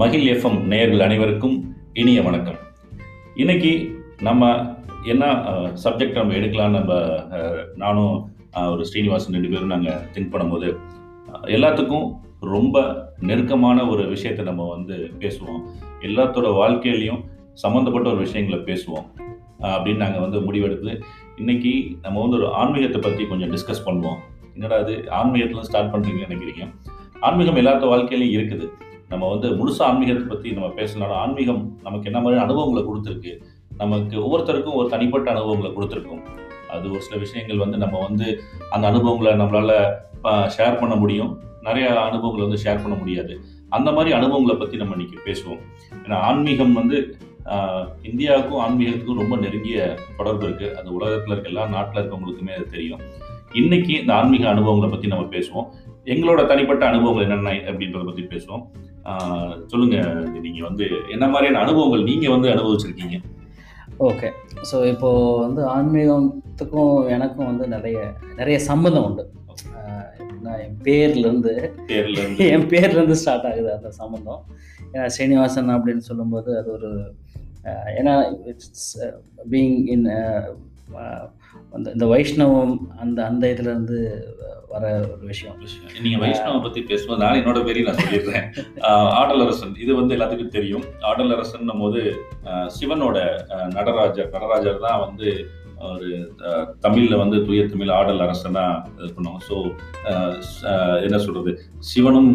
[0.00, 1.54] மகிழ் எஃப்எம் நேயர்கள் அனைவருக்கும்
[2.00, 2.56] இனிய வணக்கம்.
[3.42, 3.70] இன்னைக்கு
[4.26, 4.50] நம்ம
[5.12, 5.24] என்ன
[5.84, 6.98] சப்ஜெக்ட் நம்ம எடுக்கலாம் நம்ம
[7.82, 8.16] நானும்
[8.72, 10.68] ஒரு ஸ்ரீனிவாசன் ரெண்டு பேரும் நாங்கள் திங்க் பண்ணும்போது
[11.56, 12.06] எல்லாத்துக்கும்
[12.54, 12.84] ரொம்ப
[13.30, 15.62] நெருக்கமான ஒரு விஷயத்தை நம்ம வந்து பேசுவோம்.
[16.08, 17.22] எல்லாத்தோட வாழ்க்கையிலையும்
[17.64, 19.06] சம்மந்தப்பட்ட ஒரு விஷயங்களை பேசுவோம்
[19.74, 20.94] அப்படின்னு நாங்கள் வந்து முடிவெடுத்து
[21.42, 21.74] இன்னைக்கு
[22.06, 24.20] நம்ம வந்து ஒரு ஆன்மீகத்தை பற்றி கொஞ்சம் டிஸ்கஸ் பண்ணுவோம்.
[24.56, 26.66] என்னடா அது ஆன்மீகத்தில் ஸ்டார்ட் பண்ணுறீங்கன்னு நினைக்கிறீங்க?
[27.26, 28.66] ஆன்மீகம் எல்லாத்த வாழ்க்கையிலையும் இருக்குது.
[29.10, 33.32] நம்ம வந்து முழுசாக ஆன்மீகத்தை பற்றி நம்ம பேசினாலும் ஆன்மீகம் நமக்கு என்ன மாதிரி அனுபவங்களை கொடுத்துருக்கு?
[33.82, 36.22] நமக்கு ஒவ்வொருத்தருக்கும் ஒரு தனிப்பட்ட அனுபவங்களை கொடுத்துருக்கும்.
[36.74, 38.26] அது ஒரு சில விஷயங்கள் வந்து நம்ம வந்து
[38.74, 39.72] அந்த அனுபவங்களை நம்மளால
[40.56, 41.30] ஷேர் பண்ண முடியும்.
[41.66, 43.34] நிறைய அனுபவங்களை வந்து ஷேர் பண்ண முடியாது.
[43.76, 45.62] அந்த மாதிரி அனுபவங்களை பற்றி நம்ம இன்றைக்கி பேசுவோம்.
[46.04, 46.98] ஏன்னா ஆன்மீகம் வந்து
[48.08, 49.80] இந்தியாவுக்கும் ஆன்மீகத்துக்கும் ரொம்ப நெருங்கிய
[50.18, 53.02] தொடர்பு இருக்குது அது உலகத்தில் இருக்க எல்லா நாட்டில் இருக்கவங்களுக்குமே அது தெரியும்.
[53.60, 55.68] இன்னைக்கு இந்த ஆன்மீக அனுபவங்களை பற்றி நம்ம பேசுவோம்.
[56.12, 58.64] எங்களோட தனிப்பட்ட அனுபவங்கள் என்னென்ன அப்படின்றத பற்றி பேசுவோம்.
[59.66, 59.96] சொல்லுங்க
[60.40, 63.18] நீங்க வந்து என்ன மாதிரியான அனுபவங்கள் நீங்க வந்து அனுபவிச்சிருக்கீங்க?
[63.98, 64.28] ஓகே.
[64.70, 67.98] ஸோ இப்போது வந்து ஆன்மீகத்துக்கும் எனக்கும் வந்து நிறைய
[68.36, 69.24] நிறைய சம்மந்தம் உண்டு.
[70.18, 71.52] எப்படின்னா என் பேர்லேருந்து
[72.54, 74.42] என் பேர்லேருந்து ஸ்டார்ட் ஆகுது அந்த சம்மந்தம்
[74.92, 76.90] ஏன்னா ஸ்ரீனிவாசன் அப்படின்னு சொல்லும்போது அது ஒரு
[77.96, 78.14] ஏன்னா
[78.46, 78.98] இட்ஸ்
[79.50, 80.06] பீயிங் இன்
[81.72, 83.98] அந்த இந்த வைஷ்ணவம் அந்த அந்த இதுலேருந்து
[84.70, 85.58] வர ஒரு விஷயம்.
[86.02, 88.46] நீங்க வைஷ்ணவ பத்தி பேசும்போது நான் என்னோட பேரையும் நான் சொல்லிடுறேன்.
[88.86, 90.86] ஆஹ், ஆடலரசன் இது வந்து எல்லாத்துக்கும் தெரியும்.
[91.10, 92.00] ஆடலரசன் போது
[92.48, 93.16] ஆஹ், சிவனோட
[93.76, 95.28] நடராஜர் நடராஜர் தான் வந்து
[95.86, 96.10] ஒரு
[96.80, 98.62] தமிழ்ல வந்து தூய தமிழ் ஆடல் அரசனா
[98.94, 99.56] இது பண்ணுவோம் ஸோ
[101.02, 101.50] என்ன சொல்றது?
[101.86, 102.30] சிவனும்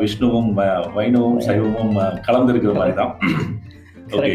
[0.00, 0.50] விஷ்ணுவும்
[0.94, 3.12] வைணவம் சைவமும் கலந்திருக்கிற மாதிரி தான்.
[4.12, 4.32] ஓகே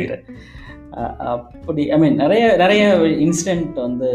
[1.33, 2.83] அப்படி ஐ மீன் நிறைய நிறைய
[3.25, 4.09] இன்சிடென்ட் வந்து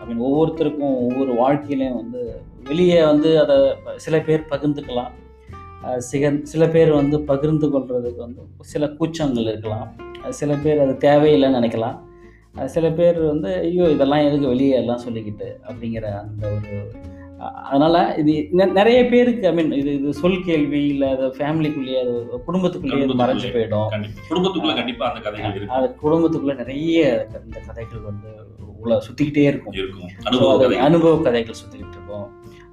[0.00, 2.22] ஐ மீன் ஒவ்வொருத்தருக்கும் ஒவ்வொரு வாழ்க்கையிலையும் வந்து
[2.68, 3.56] வெளியே வந்து அதை
[4.04, 5.12] சில பேர் பகிர்ந்துக்கலாம்.
[6.08, 8.42] சிக சில பேர் வந்து பகிர்ந்து கொள்றதுக்கு வந்து
[8.72, 9.88] சில கூச்சங்கள் இருக்கலாம்.
[10.40, 11.98] சில பேர் அது தேவையில்லைன்னு நினைக்கலாம்.
[12.74, 16.74] சில பேர் வந்து ஐயோ இதெல்லாம் எதுக்கு வெளியே எல்லாம் சொல்லிக்கிட்டு அப்படிங்கிற அந்த ஒரு
[17.52, 22.14] அதனால இது நிறைய பேருக்கு ஐ மீன் இது இது சொல் கேள்வி இல்லை அது ஃபேமிலிக்குள்ளேயே அது
[22.46, 23.88] குடும்பத்துக்குள்ளேயே அது மறைஞ்சு போயிடும்.
[24.30, 28.28] குடும்பத்துக்குள்ள கண்டிப்பா அந்த கதைகள் இருக்கு அது குடும்பத்துக்குள்ள நிறைய இந்த கதைகள் வந்து
[28.78, 29.72] உள்ள சுத்திக்கிட்டே இருக்கும்.
[29.72, 30.10] இருக்கும்.
[30.24, 31.58] அனுபவ கதைகள்.
[31.62, 32.26] சுத்திக்கிட்டு இருக்கும்.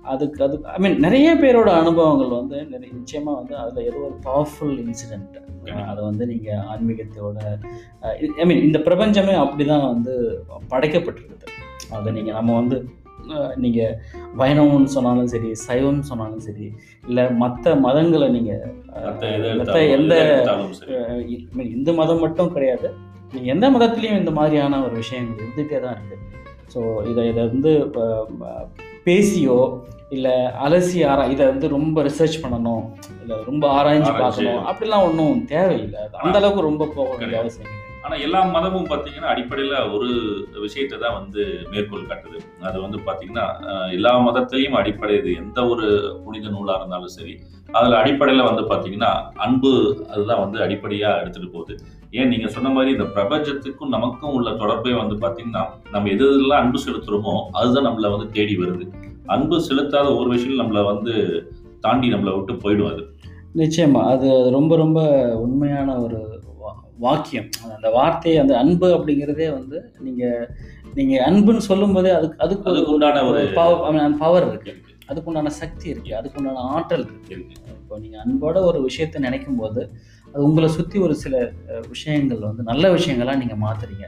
[0.03, 4.75] அதுக்கு அது ஐ மீன் நிறைய பேரோட அனுபவங்கள் வந்து நிறைய நிச்சயமா வந்து அதுல ஏதோ ஒரு பவர்ஃபுல்
[4.83, 5.37] இன்சிடென்ட்
[5.87, 7.37] அதை வந்து நீங்க ஆன்மீகத்தோட
[8.39, 11.47] ஐ மீன் இந்த பிரபஞ்சமே அப்படிதான் வந்து படைக்கப்பட்டிருக்குது.
[11.91, 12.87] அதை நீங்க நம்ம வந்து
[13.31, 13.81] அஹ், நீங்க
[14.35, 16.67] வைணவம்னு சொன்னாலும் சரி சைவம்னு சொன்னாலும் சரி
[17.03, 18.53] இல்ல மற்ற மதங்களை நீங்க
[18.93, 20.15] அஹ், மத்த எதை மத்த எடுத்தாலும், எந்த
[21.71, 22.89] இந்து மதம் மட்டும் கிடையாது
[23.33, 26.19] நீ எந்த மதத்துலேயும் இந்த மாதிரியான ஒரு விஷயங்கள் இருந்துகிட்டே தான் இருக்கு
[26.73, 27.71] ஸோ இதை இதை வந்து
[29.05, 29.57] பேசியோ
[30.11, 30.33] இல்லை
[30.63, 32.83] அலசி ஆரா இதை வந்து ரொம்ப ரிசர்ச் பண்ணணும்
[33.21, 34.11] இல்லை ரொம்ப ஆராய்ஞ்சு.
[34.19, 37.39] பார்க்கணும் அப்படிலாம் ஒன்றும் தேவையில்லை அந்த அளவுக்கு ரொம்ப போக வேண்டிய.
[37.41, 40.07] அவசியம் கிடையாது ஆனா எல்லா மதமும் பாத்தீங்கன்னா அடிப்படையில ஒரு
[40.63, 41.41] விஷயத்தை தான் வந்து
[41.71, 42.37] மேற்கோள் காட்டுது.
[42.67, 43.45] அது வந்து பாத்தீங்கன்னா
[43.97, 45.31] எல்லா மதத்திலையும் அடிப்படை இது.
[45.43, 45.85] எந்த ஒரு
[46.25, 47.33] புனித நூலா இருந்தாலும் சரி
[47.69, 49.11] அதுல அடிப்படையில வந்து பாத்தீங்கன்னா
[49.45, 49.71] அன்பு
[50.11, 51.75] அதுதான் வந்து அடிப்படையா எடுத்துட்டு போகுது.
[52.17, 52.29] ஏன்?
[52.33, 57.35] நீங்க சொன்ன மாதிரி இந்த பிரபஞ்சத்துக்கும் நமக்கும் உள்ள தொடர்பே வந்து பாத்தீங்கன்னா நம்ம எது எதெல்லாம் அன்பு செலுத்துறோமோ
[57.53, 58.85] அதுதான் நம்மள வந்து தேடி வருது.
[59.27, 61.13] அன்பு செலுத்தாத ஒரு விஷயம் நம்மள வந்து
[61.81, 63.03] தாண்டி நம்மளை விட்டு போயிடும் அது
[63.55, 64.99] நிச்சயமா அது ரொம்ப ரொம்ப
[65.43, 66.19] உண்மையான ஒரு
[67.05, 67.49] வாக்கியம்.
[67.75, 70.23] அந்த வார்த்தை அந்த அன்பு அப்படிங்கிறதே வந்து நீங்க
[70.97, 73.41] நீங்க அன்புன்னு சொல்லும்போதே அதுக்கு அதுக்கு அதுக்கு உண்டான ஒரு
[74.21, 74.73] பவர் இருக்கு.
[75.09, 76.11] அதுக்குண்டான சக்தி இருக்கு.
[76.19, 77.37] அதுக்குண்டான ஆற்றல் இருக்கு.
[77.79, 79.81] இப்போ நீங்க அன்போட ஒரு விஷயத்தை நினைக்கும் போது
[80.33, 81.35] அது உங்களை சுத்தி ஒரு சில
[81.93, 84.05] விஷயங்கள் வந்து நல்ல விஷயங்களா நீங்க மாத்துறீங்க.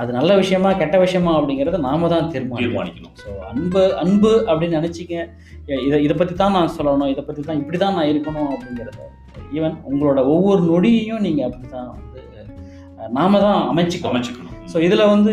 [0.00, 3.14] அது நல்ல விஷயமா கெட்ட விஷயமா அப்படிங்கறத நாம தான் தீர்மானிக்கணும்.
[3.22, 5.14] ஸோ அன்பு அன்பு அப்படின்னு நினச்சிக்க
[5.86, 7.12] இதை இதை பற்றி தான் நான் சொல்லணும்.
[7.14, 9.00] இதை பற்றி தான் இப்படி தான் நான் இருக்கணும் அப்படிங்கிறத
[9.56, 12.15] ஈவன் உங்களோட ஒவ்வொரு நொடியையும் நீங்கள் அப்படி தான் வந்து
[13.18, 14.12] நாம தான் அமைச்சிக்கணும்.
[14.12, 14.52] அமைச்சுக்கணும்.
[14.72, 15.32] ஸோ இதில் வந்து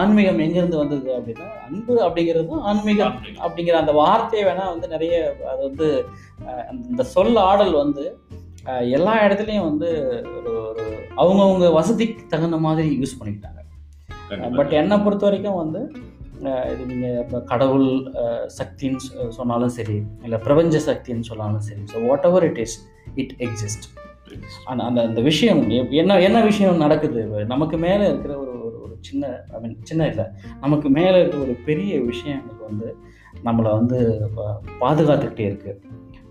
[0.00, 3.14] ஆன்மீகம் எங்கேருந்து வந்தது அப்படின்னா அன்பு அப்படிங்கிறது தான் ஆன்மீகம்
[3.44, 5.14] அப்படிங்கிற அந்த வார்த்தையை வேணால் வந்து நிறைய
[5.52, 5.88] அது வந்து
[6.90, 8.04] இந்த சொல் ஆடல் வந்து
[8.96, 9.90] எல்லா இடத்துலையும் வந்து
[10.36, 10.84] ஒரு ஒரு
[11.22, 13.60] அவங்கவுங்க வசதிக்கு தகுந்த மாதிரி யூஸ் பண்ணிக்கிட்டாங்க.
[14.58, 15.82] பட் என்னை பொறுத்த வரைக்கும் வந்து
[16.70, 17.88] இது நீங்கள் இப்போ கடவுள்
[18.58, 22.76] சக்தின்னு சொன்னாலும் சரி இல்லை பிரபஞ்ச சக்தின்னு சொன்னாலும் சரி so whatever it is
[23.22, 23.86] it exist
[24.70, 25.60] அந்த அந்த அந்த விஷயம்
[26.02, 27.22] என்ன என்ன விஷயம் நடக்குது?
[27.52, 30.26] நமக்கு மேலே இருக்கிற ஒரு ஒரு ஒரு சின்ன ஐ மீன் சின்ன இல்லை.
[30.64, 32.88] நமக்கு மேலே இருக்கிற ஒரு பெரிய விஷயங்கள் வந்து
[33.46, 33.98] நம்மளை வந்து
[34.82, 35.72] பாதுகாத்துக்கிட்டே இருக்கு.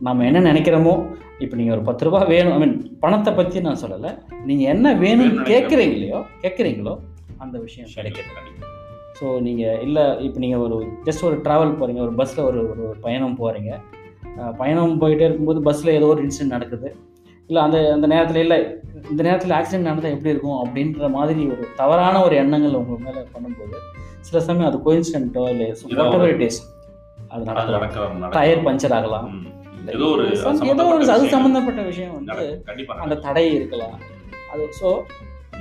[0.08, 0.94] நம்ம என்ன நினைக்கிறோமோ
[1.44, 4.12] இப்போ நீங்கள் ஒரு பத்து ரூபா வேணும் ஐ மீன் பணத்தை பற்றி நான் சொல்லலை.
[4.50, 6.94] நீங்கள் என்ன வேணும்னு வேணும்னு கேட்குறீங்களோ
[7.44, 7.92] அந்த விஷயம்
[8.38, 8.70] கண்டிப்பா.
[9.20, 10.76] ஸோ நீங்கள் இல்லை இப்போ நீங்கள் ஒரு
[11.08, 13.72] ஜஸ்ட் ஒரு ட்ராவல் போகிறீங்க ஒரு பஸ்ஸில் ஒரு ஒரு பயணம் போகிறீங்க
[14.62, 16.90] பயணம் போயிட்டே இருக்கும்போது பஸ்ஸில் ஏதோ ஒரு இன்சிடென்ட் நடக்குது.
[17.50, 18.60] இல்லை அந்த அந்த நேரத்தில் இல்லை.
[19.12, 23.78] இந்த நேரத்தில் ஆக்சிடென்ட் நடந்தால் எப்படி இருக்கும் அப்படின்ற மாதிரி ஒரு தவறான ஒரு எண்ணங்கள் உங்க மேலே பண்ணும்போது
[24.28, 25.82] சில சமயம் அது கோயின்சிடென்ட்டோ இல்லை is
[27.34, 27.84] அது நடக்கலாம்.
[28.38, 29.28] டயர் பஞ்சர் ஆகலாம்.
[29.94, 32.32] ஏதோ ஒரு ஏதோ ஒரு சம்பந்தப்பட்ட அது சம்மந்தப்பட்ட விஷயம் வந்து
[33.04, 33.16] அந்த.
[33.28, 33.96] தடை இருக்கலாம்.
[34.54, 34.90] அது ஸோ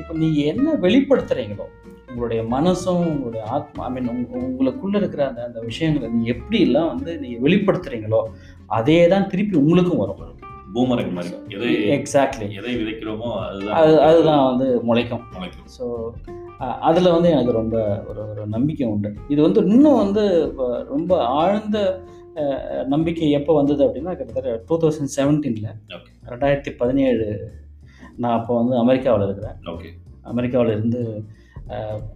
[0.00, 1.67] இப்போ நீங்கள் என்ன வெளிப்படுத்துறீங்களோ
[2.11, 4.08] உங்களுடைய மனசும் உங்களுடைய ஆத்மா ஐ மீன்
[4.43, 8.20] உங்களுக்குள்ள இருக்கிற அந்த அந்த விஷயங்களை நீங்கள் எப்படிலாம் வந்து நீங்கள் வெளிப்படுத்துறீங்களோ
[8.79, 10.31] அதே தான் திருப்பி உங்களுக்கும் வரும்.
[10.74, 11.36] பூமரங் மாதிரி.
[11.56, 15.24] எதை எக்ஸாக்ட்லி எதை விதைக்கிறோமோ அதுதான் அது அதுதான் வந்து முளைக்கும்.
[15.34, 15.69] முளைக்கும்.
[15.76, 15.84] ஸோ
[16.88, 17.76] அதில் வந்து எனக்கு ரொம்ப
[18.10, 19.10] ஒரு ஒரு நம்பிக்கை உண்டு.
[19.32, 20.24] இது வந்து இன்னும் வந்து
[20.94, 21.78] ரொம்ப ஆழ்ந்த
[22.94, 25.72] நம்பிக்கை எப்போ வந்தது அப்படின்னா கிட்டத்தட்ட டூ தௌசண்ட் செவன்டீனில்
[26.32, 27.26] ரெண்டாயிரத்தி பதினேழு
[28.22, 29.58] நான் அப்போ வந்து அமெரிக்காவில் இருக்கிறேன்.
[29.72, 29.90] ஓகே
[30.32, 31.02] அமெரிக்காவில் இருந்து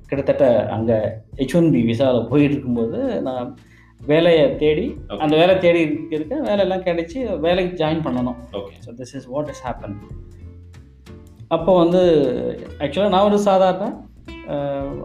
[0.08, 0.96] கிட்டத்தட்ட அங்கே
[1.38, 2.98] ஹெச் ஒன் பி விசாவில் போயிட்டு இருக்கும்போது
[3.28, 3.46] நான்
[4.06, 4.86] வேலையை தேடி.
[5.24, 5.80] அந்த வேலை தேடி
[6.16, 8.38] இருக்கேன் வேலையெல்லாம் கிடைச்சி வேலைக்கு ஜாயின் பண்ணணும்.
[8.58, 9.96] Okay so this is what is happen
[11.56, 12.02] அப்போ வந்து
[12.78, 13.86] ஆக்சுவலாக நான் ஒரு சாதாரண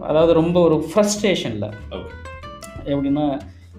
[0.08, 1.68] அதாவது ரொம்ப ஒரு ஃப்ரஸ்ட்ரேஷனில்
[2.92, 3.24] எப்படின்னா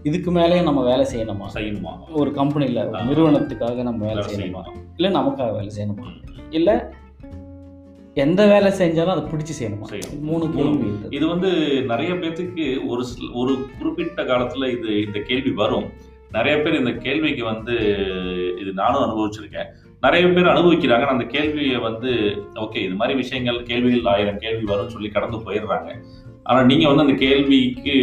[0.09, 1.45] இதுக்கு மேலேயும் நம்ம வேலை செய்யணுமா?
[1.53, 1.91] செய்யணுமா?
[2.21, 2.79] ஒரு கம்பெனியில்.
[3.09, 4.63] நிறுவனத்துக்காக நம்ம வேலை செய்யணுமா?
[4.95, 6.05] இல்லை நமக்காக வேலை செய்யணுமா.
[6.49, 6.75] இல்லை
[8.13, 9.87] எந்த வேலை செஞ்சாலும் அதை பிடிச்சி செய்யணுமா?
[9.89, 10.13] செய்யணும்.
[10.13, 10.49] இது மூணு.
[10.49, 11.27] கேள்வி இது.
[11.27, 15.87] வந்து நிறைய பேர்த்துக்கு ஒரு ஒரு குறிப்பிட்ட காலத்துல இது இந்த கேள்வி வரும்.
[16.31, 17.73] நிறைய பேர் இந்த கேள்விக்கு வந்து
[18.61, 19.65] இது நானும் அனுபவிச்சிருக்கேன்.
[20.01, 21.05] நிறைய பேர் அனுபவிக்கிறாங்க.
[21.05, 22.11] அந்த கேள்வியை வந்து
[22.55, 25.91] ஓகே இது மாதிரி விஷயங்கள் கேள்விகள் ஆயிரம் கேள்வி வரும்னு சொல்லி கடந்து போயிடுறாங்க.
[26.43, 27.93] ஆனா நீங்க வந்து அந்த கேள்விக்கு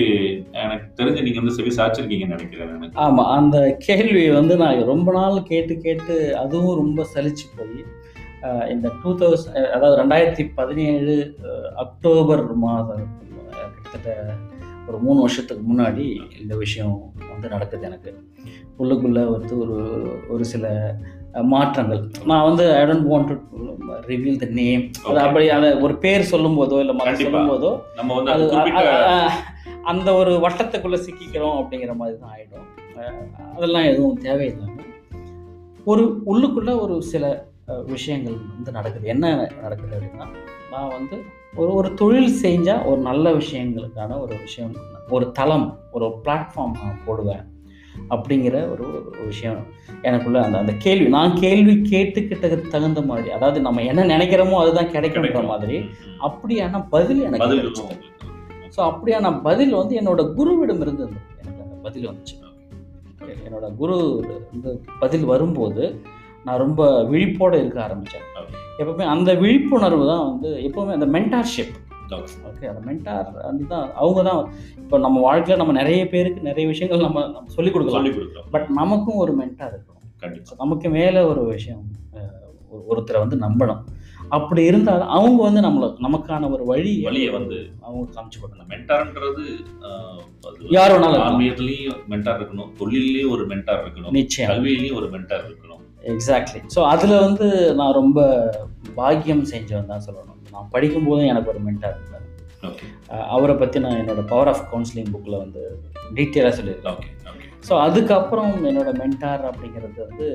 [0.52, 5.76] எனக்கு தெரிஞ்சு நீங்க வந்து செவி சாச்சிருக்கீங்கன்னு நினைக்கிறேன் ஆமாம் அந்த கேள்வி வந்து நான் ரொம்ப நாள் கேட்டு
[5.76, 7.84] கேட்டு அதுவும் ரொம்ப சலிச்சு போய்
[8.72, 11.14] இந்த டூ தௌசண்ட் அதாவது ரெண்டாயிரத்தி பதினேழு
[11.84, 13.06] அக்டோபர் மாதம்
[13.74, 14.10] கிட்டத்தட்ட
[14.88, 16.04] ஒரு மூணு வருஷத்துக்கு முன்னாடி
[16.40, 16.94] இந்த விஷயம்
[17.30, 18.12] வந்து நடக்குது எனக்கு
[18.78, 19.76] உள்ளுக்குள்ளே வந்து ஒரு
[20.28, 20.66] ஒரு சில
[21.50, 23.36] மாற்றங்கள் நான் வந்து I don't want to
[24.08, 25.18] reveal the name அது.
[25.18, 27.24] அப்படி அந்த ஒரு பேர் சொல்லும் போதோ இல்லை கண்டிப்பா.
[27.26, 28.46] சொல்லும் போதோ நம்ம வந்து அது
[29.84, 32.66] அந்த ஒரு வட்டத்துக்குள்ள சிக்கிக்கிறோம் அப்படிங்கிற மாதிரி தான் ஆயிடும்
[32.98, 33.20] அஹ்
[33.54, 34.76] அதெல்லாம் எதுவும் தேவையில்லாம
[35.86, 37.24] ஒரு உள்ளுக்குள்ள ஒரு சில
[37.86, 40.26] விஷயங்கள் வந்து நடக்குது என்ன நடக்குது அப்படின்னா
[40.70, 41.22] நான் வந்து
[41.54, 44.74] ஒரு ஒரு தொழில் செஞ்சால் ஒரு நல்ல விஷயங்களுக்கான ஒரு விஷயம்
[45.08, 47.58] ஒரு தளம் ஒரு பிளாட்ஃபார்ம் நான் போடுவேன்
[48.08, 49.66] அப்படிங்கிற ஒரு ஒரு விஷயம்
[50.02, 55.46] எனக்குள்ள அந்த அந்த கேள்வி நான் கேள்வி கேட்டுக்கிட்டதுக்கு தகுந்த மாதிரி அதாவது நம்ம என்ன நினைக்கிறோமோ அதுதான் கிடைக்குன்ற.
[55.46, 55.78] மாதிரி.
[56.20, 57.96] அப்படியான பதில் எனக்கு கிடைச்சது.
[58.76, 61.02] ஸோ அப்படியான பதில் வந்து என்னோட குருவிடம் இருந்து
[61.38, 62.36] எனக்கு அந்த பதில் வந்துச்சு
[63.46, 66.00] என்னோட குரு வந்து பதில் வரும்போது
[66.44, 68.22] நான் ரொம்ப விழிப்போடு இருக்க ஆரம்பித்தேன்.
[68.78, 71.88] எப்பவுமே அந்த விழிப்புணர்வு தான் வந்து எப்பவுமே அந்த மென்டார்ஷிப்.
[72.08, 72.64] ஓகே.
[72.64, 77.22] அந்த மென்டார் வந்து தான் அவங்க தான் இப்போ நம்ம வாழ்க்கையில் நம்ம நிறைய பேருக்கு நிறைய விஷயங்கள் நம்ம
[77.22, 78.04] நம்ம சொல்லிக் கொடுக்கலாம்.
[78.04, 79.98] சொல்லிக் கொடுக்குறோம் பட் நமக்கும் ஒரு மென்டார் இருக்கணும்.
[80.18, 80.50] கண்டிப்பா.
[80.50, 81.82] So, நமக்கு மேலே ஒரு விஷயம்
[82.90, 83.84] ஒருத்தரை வந்து நம்பணும்.
[84.28, 88.72] அப்படி இருந்தால் அவங்க வந்து நம்மளை நமக்கான ஒரு வழி வழியை வந்து அவங்க காமிச்சு கொடுக்கணும்.
[88.72, 89.64] மென்டார்ன்றது
[90.70, 91.24] யார் வேணாலும்.
[91.26, 92.72] ஆன்மீகத்திலயும் மென்டார் இருக்கணும்.
[92.72, 94.10] தொழிலையும் ஒரு மென்டார் இருக்கணும்.
[94.10, 94.50] நிச்சயம்.
[94.50, 95.69] கல்வியிலையும் ஒரு மென்டார் இருக்கணும்.
[96.12, 97.46] எக்ஸாக்ட்லி ஸோ அதில் வந்து
[97.80, 98.20] நான் ரொம்ப
[98.98, 100.38] பாக்கியம் செஞ்சவன் தான் சொல்லணும்.
[100.54, 102.26] நான் படிக்கும்போதும் எனக்கு ஒரு மென்டார் இருந்தார்.
[103.34, 105.62] அவரை பற்றி நான் என்னோட பவர் ஆஃப் கவுன்சிலிங் புக்கில் வந்து
[106.16, 106.96] டீட்டெயிலாக சொல்லியிருக்கேன்.
[106.96, 110.28] ஓகே ஓகே ஸோ அதுக்கப்புறம் என்னோட மென்டார் அப்படிங்கிறது வந்து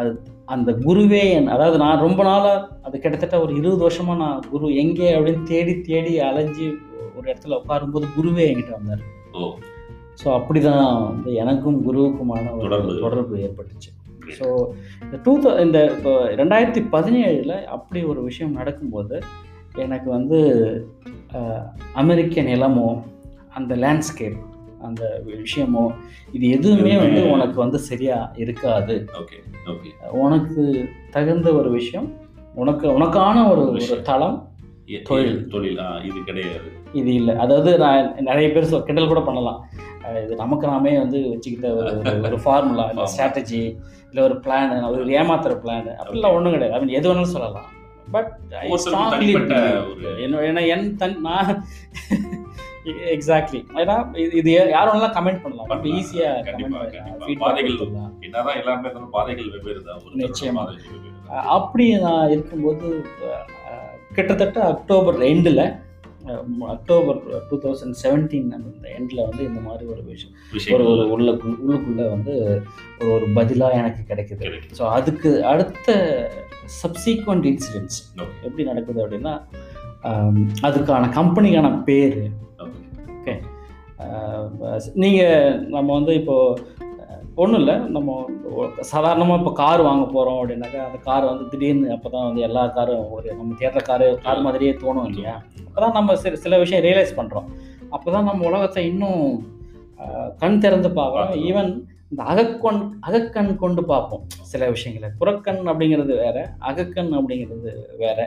[0.00, 0.10] அது
[0.54, 5.08] அந்த குருவே என் அதாவது நான் ரொம்ப நாளாக அது கிட்டத்தட்ட ஒரு இருபது வருஷமாக நான் குரு எங்கே
[5.16, 6.68] அப்படின்னு தேடி தேடி அலைஞ்சு
[7.16, 9.02] ஒரு இடத்துல உட்காரும்போது குருவே என்கிட்ட வந்தார்.
[10.20, 13.34] ஸோ அப்படி தான் வந்து எனக்கும் குருவுக்குமான ஒரு தொடர்பு.
[13.46, 13.90] ஏற்பட்டுச்சு.
[14.38, 14.66] ஸோ
[15.02, 19.20] இந்த டூ இந்த இப்போ ரெண்டாயிரத்தி பதினேழில் அப்படி ஒரு விஷயம் நடக்கும்போது
[19.74, 20.40] எனக்கு வந்து
[21.94, 23.02] அமெரிக்க நிலமோ
[23.48, 24.38] அந்த லேண்ட்ஸ்கேப்
[24.82, 25.94] அந்த விஷயமோ
[26.32, 29.08] இது எதுவுமே வந்து உனக்கு வந்து சரியா இருக்காது.
[29.18, 32.12] ஓகே ஓகே உனக்கு தகுந்த ஒரு விஷயம்
[32.54, 34.02] உனக்கு உனக்கான ஒரு ஒரு.
[34.02, 34.48] தளம்
[35.02, 35.48] தொழில்.
[35.48, 35.78] தொழில்.
[36.04, 36.72] இது கிடையாது.
[36.92, 37.34] இது இல்லை.
[37.36, 39.68] அதாவது நான் நிறைய பேர் சொ- கிண்டல் கூட பண்ணலாம்.
[40.24, 42.90] இது நமக்கு நாமே வந்து வச்சுக்கிட்ட ஒரு ஃபார்முலா.
[42.92, 43.78] ஸ்ட்ராட்டஜி
[44.12, 46.80] இல்லை ஒரு பிளான் ஒரு ஏமாத்துற பிளான் அப்படிலாம் ஒன்றும் கிடையாது.
[46.80, 47.78] ஐ மீன் எது வேணாலும் சொல்லலாம்.
[48.10, 48.36] பட்
[50.18, 51.64] ஏன்னா என் தன் நான்
[52.84, 55.66] எக்ஸாக்ட்லி ஏன்னா இது- யாரும் கமெண்ட் பண்ணலாம்.
[55.66, 56.84] கண்டிப்பா.
[56.84, 57.76] ஃபீட்பேக் பாதைகள்
[58.20, 60.00] என்னதான் எல்லாருமே பாதைகள் வெவ்வேறு தான்.
[60.16, 60.78] நிச்சயமா.
[61.28, 63.06] அப்படி நான் இருக்கும்போது
[64.14, 65.88] கிட்டத்தட்ட அக்டோபர் ரெண்டில்
[66.66, 70.34] அக்டோபர் டூ தௌசண்ட் செவன்டீன் அந்த எண்டில் வந்து இந்த மாதிரி ஒரு விஷயம்.
[70.72, 72.62] ஒரு ஒரு உள்ள உள்ளுக்குள்ள வந்து
[73.00, 74.50] ஒரு ஒரு பதிலாக எனக்கு கிடைக்குது.
[74.78, 75.98] ஸோ அதுக்கு அடுத்த
[76.82, 78.00] சப்சீக்வெண்ட் இன்சிடென்ட்ஸ்
[78.42, 79.34] எப்படி நடக்குது அப்படின்னா
[80.62, 82.30] அதுக்கான கம்பெனிக்கான பேர்.
[83.22, 83.38] Okay.
[84.94, 86.62] நீங்கள் நம்ம வந்து இப்போது
[87.42, 87.74] ஒன்றும் இல்லை.
[87.96, 88.14] நம்ம
[88.92, 93.04] சாதாரணமாக இப்போ கார் வாங்க போகிறோம் அப்படின்னாக்கா அந்த கார் வந்து திடீர்னு அப்போ தான் வந்து எல்லா காரும்
[93.16, 95.34] ஒரு நம்ம தேடுற காரு கார் மாதிரியே தோணும் இல்லையா?
[95.66, 97.48] அப்போ தான் நம்ம சில சில விஷயம் ரியலைஸ் பண்ணுறோம்
[97.96, 99.22] அப்போ தான் நம்ம உலகத்தை இன்னும்
[100.42, 101.32] கண் திறந்து பார்க்குறோம்.
[101.48, 101.70] ஈவன்
[102.12, 105.08] இந்த அகக்கண் அகக்கண் கொண்டு பார்ப்போம் சில விஷயங்களை.
[105.20, 106.38] புறக்கண் அப்படிங்கிறது வேற
[106.70, 107.72] அகக்கண் அப்படிங்கிறது
[108.02, 108.18] வேற.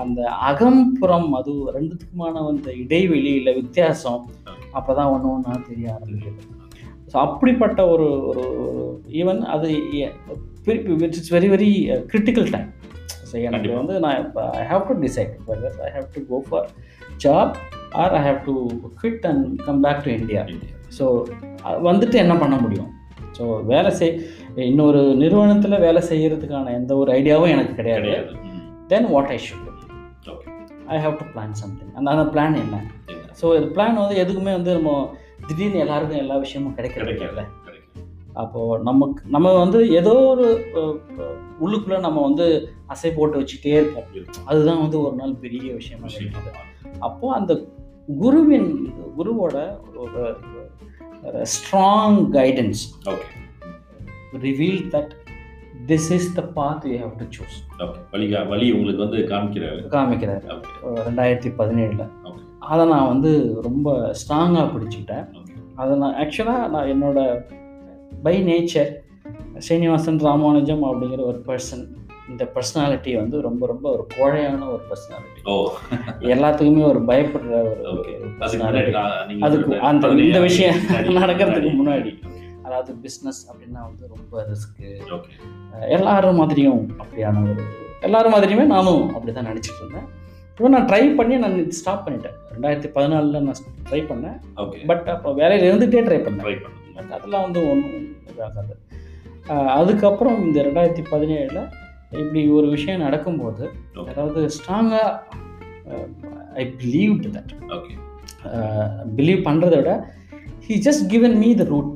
[0.00, 4.22] அந்த அகம் புறம் அது ரெண்டுத்துக்குமான அந்த இடைவெளி இல்லை வித்தியாசம்.
[4.78, 6.42] அப்போ தான் ஒன்று ஒன்றா தெரிய ஆரம்பிக்குது.
[7.16, 8.42] ஸோ அப்படிப்பட்ட ஒரு ஒரு
[9.20, 9.68] ஈவன் அது
[11.06, 11.68] it's very very
[12.12, 12.66] critical time
[13.30, 13.68] so எனக்கு.
[13.76, 16.66] வந்து நான் இப்போ I have to decide whether I have to go for
[17.16, 17.54] job
[17.92, 18.54] or I have to
[19.00, 20.42] quit and come back to India
[20.98, 21.04] so
[21.82, 22.90] வந்துட்டு என்ன பண்ண முடியும்
[23.38, 24.14] ஸோ வேலை செய்
[24.68, 28.12] இன்னொரு நிறுவனத்தில் வேலை செய்யறதுக்கான எந்த ஒரு ஐடியாவும் எனக்கு கிடையாது.
[28.88, 29.62] Then what I should.
[30.88, 32.76] I have to plan something அந்த அந்த பிளான் என்ன
[33.08, 33.30] என்ன?
[33.40, 34.92] ஸோ இது பிளான் வந்து எதுக்குமே வந்து நம்ம
[35.46, 37.54] திடீர்னு எல்லாருக்கும் எல்லா விஷயமும் கிடைக்கிறது கிடைக்காது இல்லை.
[37.64, 38.06] கிடைக்காது.
[38.32, 40.46] அப்போது நமக்கு நம்ம வந்து ஏதோ ஒரு
[41.60, 44.04] உள்ளுக்குள்ள நம்ம வந்து அசை போட்டு வச்சுட்டே இருப்போம்.
[44.44, 46.32] அதுதான் வந்து ஒரு நாள் பெரிய விஷயமா விஷயம்.
[46.32, 46.98] இருக்குது.
[46.98, 47.66] அப்போ அந்த
[48.18, 49.56] குருவின் குருவோட
[49.94, 50.36] ஒரு
[51.24, 53.30] strong guidance okay
[54.32, 55.10] reveal that
[55.86, 57.56] this is the path you have to choose
[58.10, 59.82] வழி வழி உங்களுக்கு வந்து காமிக்கிறாரு.
[59.96, 60.42] காமிக்கிறாரு.
[61.08, 62.08] ரெண்டாயிரத்தி பதினேழில்.
[62.68, 63.30] அதை நான் வந்து
[63.62, 65.26] ரொம்ப ஸ்ட்ராங்காக பிடிச்சிக்கிட்டேன்.
[65.74, 67.20] அதை நான் ஆக்சுவலாக நான் என்னோட
[68.22, 68.90] பை நேச்சர்
[69.58, 71.84] ஸ்ரீனிவாசன் ராமானுஜம் அப்படிங்கிற ஒரு பர்சன்
[72.28, 75.40] இந்த பர்சனாலிட்டி வந்து ரொம்ப ரொம்ப ஒரு கோழையான ஒரு பர்சனாலிட்டி
[76.26, 78.12] எல்லாத்துக்குமே ஒரு பயப்படுற ஒரு ஒரு
[79.40, 80.80] அதுக்கு அந்த இந்த விஷயம்
[81.22, 82.12] நடக்கிறதுக்கு முன்னாடி.
[82.62, 84.88] அதாவது பிஸ்னஸ் அப்படின்னா வந்து ரொம்ப ரிஸ்க்கு
[85.88, 87.64] எல்லாரும் மாதிரியும் அப்படியான ஒரு
[88.00, 90.08] எல்லாரும் மாதிரியுமே நானும் அப்படி தான் நினச்சிட்டு இருந்தேன்.
[90.56, 92.36] இப்போ நான் ட்ரை பண்ணி நான் ஸ்டாப் பண்ணிட்டேன்.
[92.52, 93.58] ரெண்டாயிரத்தி பதினாலில் நான்
[93.88, 94.36] ட்ரை பண்ணேன்.
[94.62, 96.44] ஓகே பட் அப்போ வேலையில் இருந்துகிட்டே ட்ரை பண்ணேன்.
[96.44, 98.74] ட்ரை பண்ணுங்க பட் அதெல்லாம் வந்து ஒன்றும் இதாகாது.
[99.78, 101.60] அதுக்கப்புறம் இந்த ரெண்டாயிரத்தி பதினேழில்
[102.22, 103.64] இப்படி ஒரு விஷயம் நடக்கும்போது.
[104.12, 105.12] அதாவது ஸ்ட்ராங்காக
[106.62, 107.94] I believe that okay
[109.20, 109.92] believe பண்ணுறத விட
[110.68, 111.92] he just given me the route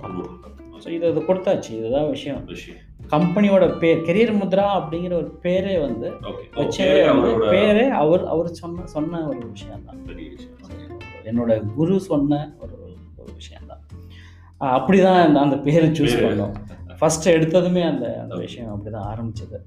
[0.84, 1.72] so இதை இதை கொடுத்தாச்சு.
[1.80, 2.44] இதுதான் விஷயம்.
[2.54, 2.84] விஷயம்.
[3.10, 6.08] கம்பெனியோட பேர் கெரியர் முத்ரா அப்படிங்கிற ஒரு பேரே வந்து
[6.56, 6.86] வச்சே
[7.52, 10.56] பேரே அவர் அவர் சொன்ன சொன்ன ஒரு விஷயம் தான் பெரிய விஷயம்
[11.12, 11.30] Okay.
[11.30, 12.74] என்னோட குரு சொன்ன ஒரு
[13.18, 13.82] ஒரு விஷயம் தான்
[14.74, 16.14] அப்படி தான் அந்த பேரை சூஸ்.
[16.22, 16.54] பண்ணோம்
[17.00, 18.34] ஃபஸ்ட்டு எடுத்ததுமே அந்த அந்த.
[18.38, 19.58] விஷயம் அப்படி தான் ஆரம்பிச்சது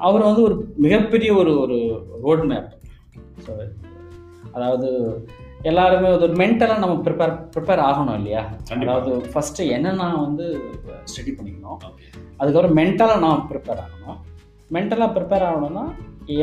[0.00, 1.76] அவர் வந்து ஒரு மிகப்பெரிய ஒரு ஒரு
[2.22, 2.70] ரோட் மேப்
[3.44, 3.52] ஸோ
[4.52, 4.88] அதாவது
[5.68, 8.42] எல்லாருமே ஒரு மென்டலாக நம்ம ப்ரிப்பேர் ப்ரிப்பேர் ஆகணும் இல்லையா?
[8.82, 10.46] அதாவது ஃபஸ்ட்டு என்னென்னா வந்து
[11.10, 11.80] ஸ்டடி பண்ணிக்கணும்?
[12.40, 14.18] அதுக்கப்புறம் மென்டலாக நான் ப்ரிப்பேர் ஆகணும்.
[14.76, 15.84] மென்டலாக ப்ரிப்பேர் ஆகணும்னா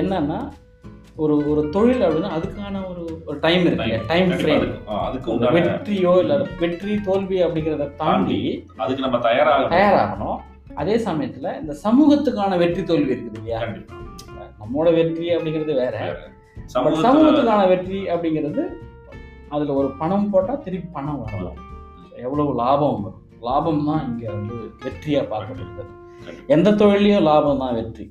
[0.02, 0.40] என்னன்னா
[1.24, 3.86] ஒரு ஒரு தொழில் அப்படின்னா அதுக்கான ஒரு ஒரு டைம் இருக்கு.
[3.86, 4.66] இல்லையா டைம் ஃப்ரேம்
[5.06, 8.42] அதுக்கு வெற்றியோ இல்லை வெற்றி தோல்வி அப்படிங்கிறத தாண்டி
[8.84, 10.38] அதுக்கு நம்ம தயாராக தயாராகணும்.
[10.82, 13.62] அதே சமயத்தில் இந்த சமூகத்துக்கான வெற்றி தோல்வி இருக்குது இல்லையா?
[14.62, 15.96] நம்மோட வெற்றி அப்படிங்கிறது வேற.
[16.76, 18.64] சமூகத்துக்கான வெற்றி அப்படிங்கிறது
[19.50, 21.58] அதில் ஒரு பணம் போட்டால் திருப்பி பணம் வரணும்
[22.16, 23.22] எவ்வளவு லாபம் வரும்?
[23.42, 25.84] லாபம் தான் இங்கே வந்து வெற்றியாக பார்க்கப்படுது.
[26.26, 26.44] கண்டிப்பா.
[26.48, 28.10] எந்த தொழிலையும் லாபம் தான் வெற்றி.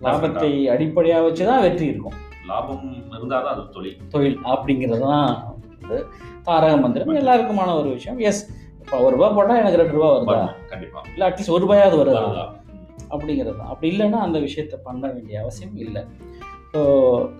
[0.00, 2.12] லாபத்தை அடிப்படையாக வச்சு தான் வெற்றி இருக்கும்.
[2.46, 3.96] லாபம் இருந்தாதான் அது தொழில்.
[4.08, 6.06] தொழில் அப்படிங்கிறது தான் வந்து
[6.42, 8.18] தாரக மந்திரம் எல்லாருக்குமான ஒரு விஷயம்.
[8.18, 8.50] எஸ்
[8.80, 10.24] இப்போ ஒரு ரூபா போட்டால் எனக்கு ரெண்டு ரூபா வருதா?
[10.24, 10.68] வரணும்.
[10.68, 11.02] கண்டிப்பா.
[11.12, 12.48] இல்லை அட்லீஸ்ட் ஒரு ரூபாயாவது வருதா?
[13.10, 13.66] அப்படிங்கிறது தான்.
[13.66, 16.02] அப்படி இல்லைன்னா அந்த விஷயத்தை பண்ண வேண்டிய அவசியம் இல்லை.
[16.72, 16.80] ஸோ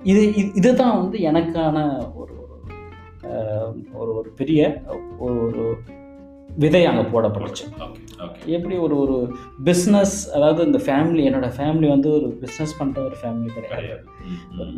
[0.03, 2.36] இது இது- இதுதான் வந்து எனக்கான ஒரு
[4.01, 4.61] ஒரு ஒரு பெரிய
[5.19, 5.65] ஒரு ஒரு
[6.63, 7.65] விதை அங்கே போடப்பட்டுச்சு
[8.57, 9.17] எப்படி ஒரு ஒரு
[9.69, 14.05] பிஸ்னஸ் அதாவது இந்த ஃபேமிலி என்னோட ஃபேமிலி வந்து ஒரு பிஸ்னஸ் பண்ணுற ஒரு ஃபேமிலி கிடையாது.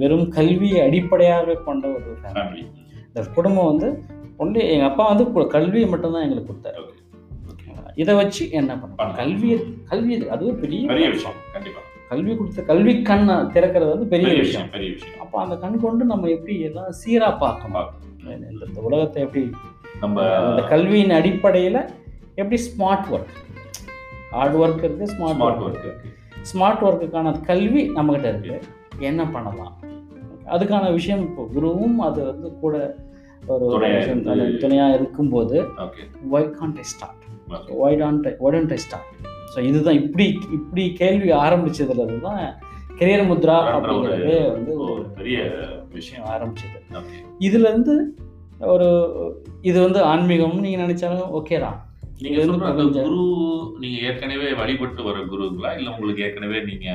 [0.01, 2.65] வெறும் கல்வியை அடிப்படையாக கொண்ட ஒரு ஃபேமிலி
[3.09, 3.91] இந்த குடும்பம் வந்து
[4.45, 6.83] ஒன்லி எங்கள் அப்பா வந்து கல்வியை மட்டும்தான் எங்களுக்கு கொடுத்தாரு.
[8.03, 9.21] இதை வச்சு என்ன பண்ணலாம் பண்ணலாம்.
[9.21, 9.49] கல்வி
[9.93, 11.39] கல்வி அதுவே பெரிய பெரிய விஷயம்.
[11.55, 11.81] கண்டிப்பா.
[12.11, 13.25] கல்வி கொடுத்த கல்வி கண்
[13.55, 14.69] திறக்கிறது வந்து பெரிய விஷயம்.
[14.77, 15.17] பெரிய விஷயம்.
[15.25, 17.89] அப்போ அந்த கண் கொண்டு நம்ம எப்படி எல்லாம் சீராக பார்க்கணும்.
[18.19, 19.43] இந்த இந்த உலகத்தை எப்படி
[20.01, 21.81] நம்ம அந்த கல்வியின் அடிப்படையில்
[22.35, 23.35] எப்படி ஸ்மார்ட் ஒர்க்
[24.33, 28.59] ஹார்ட் ஒர்க் இருக்குது ஸ்மார்ட் ஒர்க் இருக்குது ஸ்மார்ட் ஒர்க்குக்கான கல்வி நம்மக்கிட்ட இருக்குது
[29.07, 29.75] என்ன பண்ணலாம்?
[30.47, 32.75] அதுக்கான விஷயம் இப்போ குருவும் அது வந்து கூட
[33.49, 33.67] ஒரு.
[34.63, 35.57] துணையாக இருக்கும்போது
[36.31, 37.25] why can't I start
[37.79, 39.11] why don't why don't I start
[39.53, 42.43] so இதுதான் இப்படி இப்படி கேள்வி ஆரம்பிச்சதுல தான்
[42.99, 45.39] கெரியர் முத்ரா அப்படிங்கிறதே வந்து ஒரு பெரிய
[45.91, 46.79] விஷயம் ஆரம்பிச்சது.
[47.41, 47.95] இதுலேருந்து
[48.69, 48.89] ஒரு
[49.63, 51.79] இது வந்து ஆன்மீகம்னு நீங்கள் நினைச்சாலும் ஓகே தான்.
[52.21, 53.19] நீங்க சொல்ற அந்த குரு
[53.79, 55.71] நீங்க ஏற்கனவே வழிபட்டு வர குருங்களா?
[55.79, 56.89] இல்ல உங்களுக்கு ஏற்கனவே நீங்க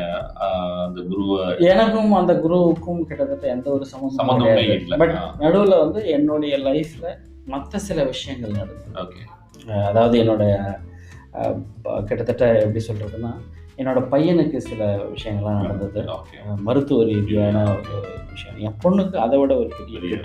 [0.86, 4.82] அந்த குருவை எனக்கும் அந்த குருவுக்கும் கிட்டத்தட்ட எந்த ஒரு சம்மந்தமே கிடையாது.
[4.82, 4.98] இல்ல.
[4.98, 5.16] பட்.
[5.40, 7.06] நடுவில் வந்து என்னுடைய லைஃப்ல
[7.46, 9.22] மற்ற சில விஷயங்கள் நடந்தது ஓகே
[9.86, 10.44] அதாவது என்னோட
[12.06, 13.32] கிட்டத்தட்ட எப்படி சொல்கிறதுன்னா
[13.78, 16.06] என்னோட பையனுக்கு சில விஷயங்கள்லாம் நடந்தது.
[16.58, 18.58] மருத்துவ ரீதியான ஒரு விஷயம்.
[18.58, 20.18] என் பொண்ணுக்கு அதை விட ஒரு பெரிய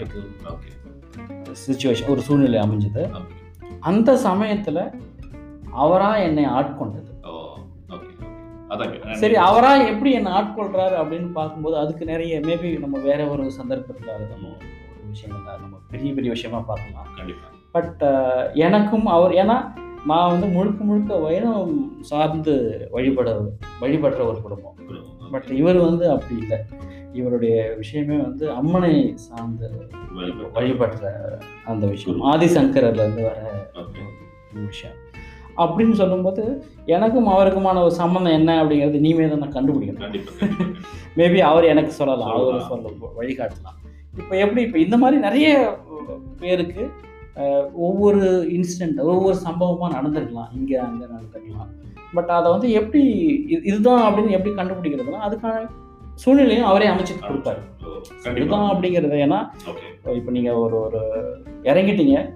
[1.66, 3.04] சுச்சுவேஷன் ஒரு சூழ்நிலை அமைஞ்சது.
[3.80, 4.82] அந்த சமயத்தில்
[5.72, 7.06] அவராக என்னை ஆட்கொண்டது.
[8.72, 14.26] அதான் சரி அவரா எப்படி என்னை ஆட்கொள்றாரு அப்படின்னு பார்க்கும்போது அதுக்கு நிறைய மேபி நம்ம வேற ஒரு சந்தர்ப்பத்தில்
[14.32, 17.06] நம்ம ஒரு விஷயங்கள் நம்ம பெரிய பெரிய விஷயமா பார்க்கலாம்.
[17.72, 18.02] பட்
[18.54, 19.56] எனக்கும் அவர் ஏன்னா
[20.08, 22.54] நான் வந்து முழுக்க முழுக்க வைணவம் சார்ந்து
[22.90, 23.28] வழிபட
[23.80, 24.76] வழிபடுற ஒரு குடும்பம்.
[25.30, 26.58] பட் இவர் வந்து அப்படி இல்லை.
[27.12, 29.68] இவருடைய விஷயமே வந்து அம்மனை சார்ந்து
[30.54, 31.04] வழிபடுற
[31.64, 32.22] அந்த விஷயம்.
[32.22, 33.36] ஆதிசங்கரர்ல இருந்து வர
[34.66, 34.96] விஷயம்.
[35.56, 36.42] அப்படின்னு சொல்லும்போது
[36.86, 40.14] எனக்கும் அவருக்குமான ஒரு சம்மந்தம் என்ன அப்படிங்கிறது நீமே தான் நான் கண்டுபிடிக்கணும்.
[41.16, 42.60] மேபி அவர் எனக்கு சொல்லலாம் அவர்.
[42.62, 42.88] சொல்ல
[43.20, 43.78] வழிகாட்டலாம்.
[44.18, 45.48] இப்போ எப்படி இப்போ இந்த மாதிரி நிறைய
[46.40, 46.82] பேருக்கு
[47.72, 50.48] ஒவ்வொரு இன்சிடென்ட் ஒவ்வொரு சம்பவமாக நடந்திருக்கலாம்.
[50.54, 51.68] இங்கே அங்கே நடந்திருக்கலாம்.
[52.12, 53.04] பட் அதை வந்து எப்படி
[53.50, 55.68] இது- இதுதான் அப்படின்னு எப்படி கண்டுபிடிக்கிறதுனா அதுக்கான
[56.14, 57.58] சூழ்நிலையும் அவரே அமைச்சு கொடுப்பாரு.
[58.36, 59.16] இதுதான் அப்படிங்கிறது.
[59.16, 59.46] ஏன்னா
[60.14, 61.00] இப்போ நீங்கள் ஒரு ஒரு
[61.62, 62.32] இறங்கிட்டீங்க.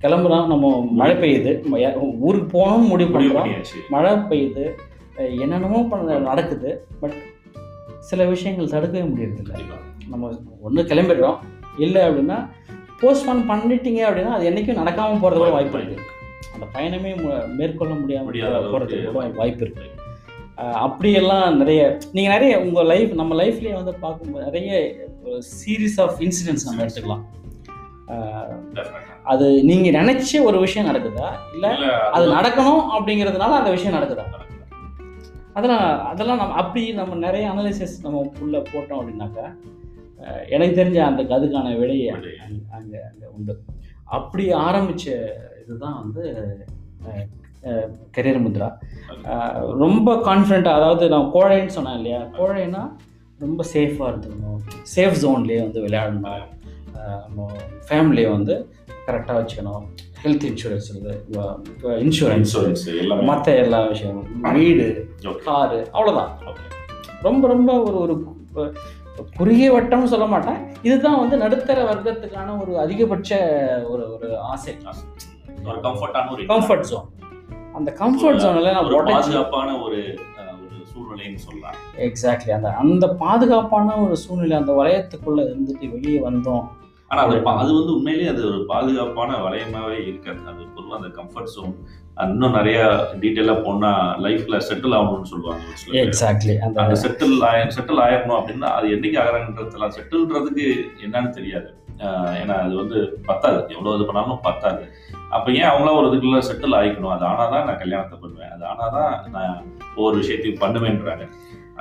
[0.00, 2.18] கிளம்புறோம் நம்ம மழை பெய்யுது.
[2.18, 4.70] ஊருக்கு போகணும்னு முடிவு பண்ணுறோம் மழை பெய்யுது.
[5.16, 6.86] என்னென்னமோ பண்ண நடக்குது.
[7.00, 7.12] பட்
[7.98, 9.58] சில விஷயங்கள் தடுக்கவே முடியறதில்ல.
[10.08, 11.36] நம்ம ஒன்று கிளம்பிடுறோம்.
[11.78, 12.48] இல்லை அப்படின்னா
[13.02, 16.06] போஸ்ட்போன் பண்ணிட்டீங்க அப்படின்னா அது என்றைக்கும் நடக்காமல் போகிறது கூட வாய்ப்பு இருக்குது
[16.54, 17.12] அந்த பயணமே
[17.58, 19.98] மேற்கொள்ள முடியாமல் போகிறதுக்கு கூட வாய்ப்பு இருக்குது
[20.84, 21.82] அப்படியெல்லாம் நிறைய
[22.16, 24.80] நீங்கள் நிறைய உங்கள் லைஃப் நம்ம லைஃப்லேயே வந்து பார்க்கும்போது நிறைய
[25.58, 27.24] சீரீஸ் ஆஃப் இன்சிடென்ட்ஸ் நம்ம எடுத்துக்கலாம்.
[29.32, 31.28] அது நீங்கள் நினச்ச ஒரு விஷயம் நடக்குதா?
[31.54, 31.70] இல்லை
[32.16, 34.26] அது நடக்கணும் அப்படிங்கிறதுனால அந்த விஷயம் நடக்குதா?
[35.58, 39.46] அதெல்லாம் அதெல்லாம் நம்ம அப்படி நம்ம நிறைய அனலிசிஸ் நம்ம உள்ள போட்டோம் அப்படின்னாக்கா
[40.54, 42.32] எனக்கு தெரிஞ்ச அந்த அதுக்கான விடையை விடை.
[42.78, 43.54] அங்கே அங்கே உண்டு.
[44.18, 45.14] அப்படி ஆரம்பித்த
[45.62, 46.22] இதுதான் வந்து
[48.16, 48.68] கரியர் முத்ரா.
[49.84, 52.20] ரொம்ப கான்ஃபிடென்ட்டாக அதாவது நான் கோழைன்னு சொன்னேன் இல்லையா?
[52.38, 52.82] கோழைன்னா
[53.44, 54.60] ரொம்ப சேஃபாக இருந்துக்கணும்.
[54.94, 56.46] சேஃப் ஜோன்லேயே வந்து விளையாடணும்.
[57.24, 57.46] நம்ம
[57.88, 58.54] ஃபேமிலியை வந்து
[59.06, 59.84] கரெக்டாக வச்சுக்கணும்.
[60.22, 62.54] ஹெல்த் இன்சூரன்ஸ் இருக்குது இன்சூரன்ஸ்
[63.30, 64.28] மற்ற எல்லா விஷயமும்.
[64.56, 64.88] வீடு
[65.46, 66.32] காரு அவ்வளோதான்
[67.28, 68.14] ரொம்ப ரொம்ப ஒரு ஒரு
[69.38, 70.58] குறுகிய வட்டம்னு சொல்ல மாட்டேன்.
[70.82, 73.30] இதுதான் வந்து நடுத்தர வர்க்கத்துக்கான ஒரு அதிகபட்ச
[73.92, 74.74] ஒரு ஒரு ஆசை.
[75.68, 77.08] ஒரு கம்ஃபர்ட் ஜோன்
[77.78, 80.00] அந்த கம்ஃபர்ட் ஜோனில் நான் பாதுகாப்பான ஒரு
[80.92, 81.76] சூழ்நிலைன்னு சொல்லலாம்.
[82.06, 86.64] எக்ஸாக்ட்லி அந்த அந்த பாதுகாப்பான ஒரு சூழ்நிலை அந்த வளையத்துக்குள்ள இருந்துட்டு வெளியே வந்தோம்.
[87.08, 90.40] ஆனா அது அது வந்து உண்மையிலேயே அது ஒரு பாதுகாப்பான வளையமாவே இருக்காது.
[90.50, 91.72] அது பொதுவாக அந்த கம்ஃபர்ட் ஜோன்
[92.24, 92.78] இன்னும் நிறைய
[93.22, 93.90] டீட்டெயிலா போனா
[94.24, 95.62] லைஃப்ல செட்டில் ஆகணும்னு சொல்லுவாங்க.
[96.06, 100.66] எக்ஸாக்ட்லி அந்த அந்த செட்டில் ஆய செட்டில் ஆயிரணும் அப்படின்னா அது என்னைக்கு ஆகிறாங்கன்றதுலாம் செட்டில்ன்றதுக்கு
[101.06, 101.70] என்னன்னு தெரியாது.
[102.40, 103.58] ஏன்னா அது வந்து பத்தாது.
[103.74, 104.82] எவ்வளோ இது பண்ணாலும் பத்தாது.
[105.36, 107.14] அப்போ ஏன் அவங்களாம் ஒரு இதுக்குள்ள செட்டில் ஆகிக்கணும்?
[107.16, 108.52] அது ஆனால் தான் நான் கல்யாணத்தை பண்ணுவேன்.
[108.54, 109.56] அது ஆனால் தான் நான்
[109.96, 111.26] ஒவ்வொரு விஷயத்தையும் பண்ணுவேன்றாங்க.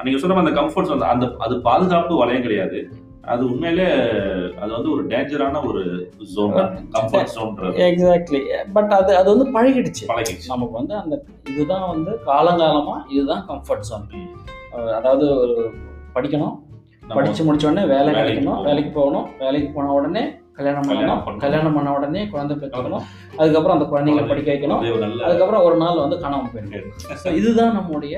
[0.05, 2.79] நீங்கள் சொன்ன அந்த கம்ஃபர்ட்ஸ் வந்து அந்த அது பாதுகாப்பு வளையம் கிடையாது.
[3.33, 3.87] அது உண்மையிலே
[4.61, 5.81] அது வந்து ஒரு டேஞ்சரான ஒரு
[6.33, 6.55] ஜோன்
[6.95, 8.41] கம்ஃபர்ட் ஜோன்ன்றது எக்ஸாக்ட்லி
[8.77, 10.03] பட் அது அது வந்து பழகிடுச்சு.
[10.11, 10.49] பழகிடுச்சு.
[10.53, 11.15] நமக்கு வந்து அந்த
[11.51, 14.07] இதுதான் வந்து காலங்காலமா இதுதான் கம்ஃபர்ட் ஜோன்.
[14.99, 15.55] அதாவது ஒரு
[16.17, 16.55] படிக்கணும்.
[17.01, 18.61] நம்ம படிச்சு முடிச்ச உடனே வேலை வேலைக்கு கிடைக்கணும்.
[18.69, 19.27] வேலைக்கு போகணும்.
[19.43, 20.23] வேலைக்கு போன உடனே
[20.57, 21.39] கல்யாணம் பண்ணணும்.
[21.43, 23.05] கல்யாணம் பண்ண உடனே குழந்தை பெற்றுக்கணும்.
[23.39, 24.81] அதுக்கப்புறம் அந்த குழந்தைங்களை படிக்க வைக்கணும்.
[25.27, 26.93] அதுக்கப்புறம் ஒரு நாள் வந்து காணாம போயிடும்.
[27.23, 28.15] ஸோ இதுதான் நம்முடைய.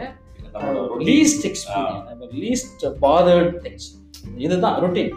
[1.09, 3.89] Least experience least bothered things
[4.45, 5.13] இதுதான் ரொட்டீன்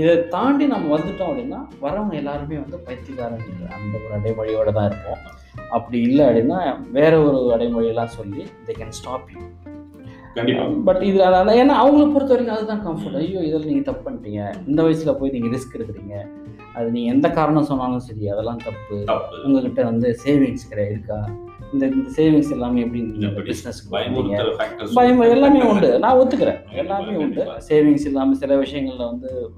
[0.00, 5.22] இதை தாண்டி நம்ம வந்துட்டோம் அப்படின்னா வரவங்க எல்லாருமே வந்து பைத்தியக்காரங்க அந்த ஒரு அடைமொழியோட தான் இருப்போம்.
[5.76, 6.58] அப்படி இல்லை அப்படின்னா
[6.98, 9.42] வேற ஒரு அடைமொழியெல்லாம் சொல்லி they can stop you
[10.86, 14.40] but இது அதான் ஏன்னா அவங்கள பொறுத்த வரைக்கும் அதுதான் கம்ஃபர்ட் ஐயோ இதில் நீங்கள் தப்பு பண்ணிட்டீங்க.
[14.66, 16.16] இந்த வயசில் போய் நீங்கள் ரிஸ்க் எடுக்கிறீங்க.
[16.74, 18.96] அது நீங்கள் எந்த காரணம் சொன்னாலும் சரி அதெல்லாம் தப்பு.
[19.12, 19.36] தப்பு.
[19.46, 21.18] உங்ககிட்ட வந்து சேவிங்ஸ் கிடையாது இருக்கா?
[21.72, 23.00] இந்த இந்த சேவிங்ஸ் எல்லாமே எப்படி?
[23.30, 23.92] பிஸ்னஸ்
[24.94, 25.98] பயம் எல்லாமே உண்டு.
[25.98, 26.60] நான் ஒத்துக்கிறேன்.
[26.72, 27.42] எல்லாமே உண்டு.
[27.68, 29.50] சேவிங்ஸ் இல்லாமல் சில விஷயங்கள்ல வந்து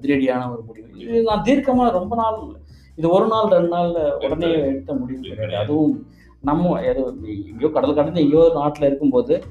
[0.00, 0.88] அதிரடியான ஒரு முடிவு.
[0.96, 2.62] இது நான் தீர்க்கமாக ரொம்ப நாள்
[2.96, 5.56] இது ஒரு நாள் ரெண்டு நாள்ல உடனே எடுத்த முடிவு கிடையாது.
[5.56, 6.06] அதுவும்
[6.40, 7.04] நம்ம எது
[7.48, 9.42] எங்கேயோ கடல் கடந்து எங்கேயோ நாட்டில் இருக்கும்போது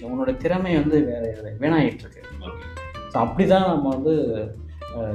[0.01, 0.27] விஷயம்.
[0.27, 2.23] உன்னோட திறமை வந்து வேற இதுல வீணாயிட்டு இருக்கு.
[3.09, 4.15] ஸோ அப்படி தான் நம்ம வந்து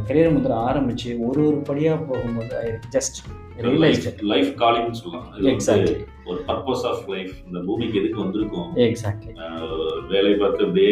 [0.08, 5.34] கரியர் முதிர ஆரம்பிச்சு ஒரு ஒரு படியாக போகும்போது I just realised Life- life calling னு சொல்லலாம்.
[5.38, 8.70] எக்ஸாக்ட்லி ஒரு பர்பஸ் ஆஃப் லைஃப் இந்த பூமிக்கு எதுக்கு வந்திருக்கோம்?
[8.76, 10.90] எக்ஸாக்ட்லி வேலை பார்த்து அப்படியே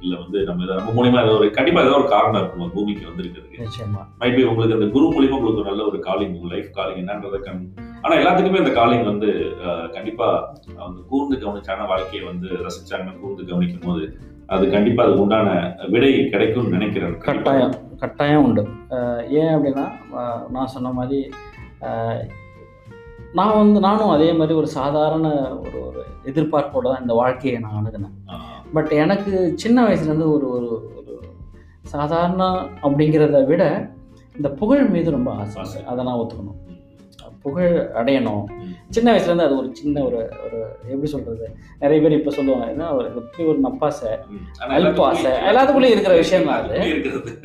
[0.00, 3.58] இல்ல வந்து நம்ம நம்ம மூலியமா ஏதோ ஒரு கண்டிப்பா ஏதோ ஒரு காரணம் இருக்கும் பூமிக்கு வந்திருக்கிறதுக்கு.
[3.58, 4.06] நிச்சயமா.
[4.20, 7.40] மைபி உங்களுக்கு அந்த குரு மூலியமா உங்களுக்கு நல்ல ஒரு காலிங் லைஃப் காலிங் என்னன்றதை
[8.02, 9.28] ஆனா எல்லாத்துக்குமே இந்த காலிங் வந்து
[9.92, 10.26] கண்டிப்பா
[10.78, 14.04] அவங்க கூர்ந்து கவனிச்சான வாழ்க்கையை வந்து ரசிச்சாங்க கூர்ந்து கவனிக்கும் போது
[14.46, 15.48] அது கண்டிப்பா அதுக்கு உண்டான
[15.88, 17.16] விடை கிடைக்கும்னு நினைக்கிறேன்.
[17.20, 18.62] கட்டாயம் கட்டாயம் உண்டு
[19.40, 19.86] ஏன் அப்படின்னா
[20.48, 21.18] நான் சொன்ன மாதிரி
[23.34, 25.26] நான் வந்து நானும் அதே மாதிரி ஒரு சாதாரண
[25.58, 28.14] ஒரு ஒரு எதிர்பார்ப்போட தான் இந்த வாழ்க்கையை நான் அணுகினேன்
[28.72, 31.14] பட் எனக்கு சின்ன வயசுலேருந்து ஒரு ஒரு ஒரு
[31.86, 32.42] சாதாரண
[32.82, 33.62] அப்படிங்கிறத விட
[34.34, 35.80] இந்த புகழ் மீது ரொம்ப ஆசை.
[35.82, 36.58] அதை நான் ஒத்துக்கணும்.
[37.48, 38.44] புகழ் அடையணும்.
[38.90, 40.58] சின்ன வயசுலேருந்து அது ஒரு சின்ன ஒரு ஒரு
[40.88, 41.46] எப்படி சொல்கிறது
[41.78, 44.12] நிறைய பேர் இப்போ சொல்லுவாங்க என்ன ஒரு இப்படி ஒரு நப்பாசை?
[44.28, 44.44] ம்.
[44.58, 45.32] ஆனா அல்ப எல்லாத்துக்குள்ளேயும் ஆசை.
[45.50, 46.78] எல்லாத்துக்குள்ளேயும் இருக்கிற விஷயம் தான் அது.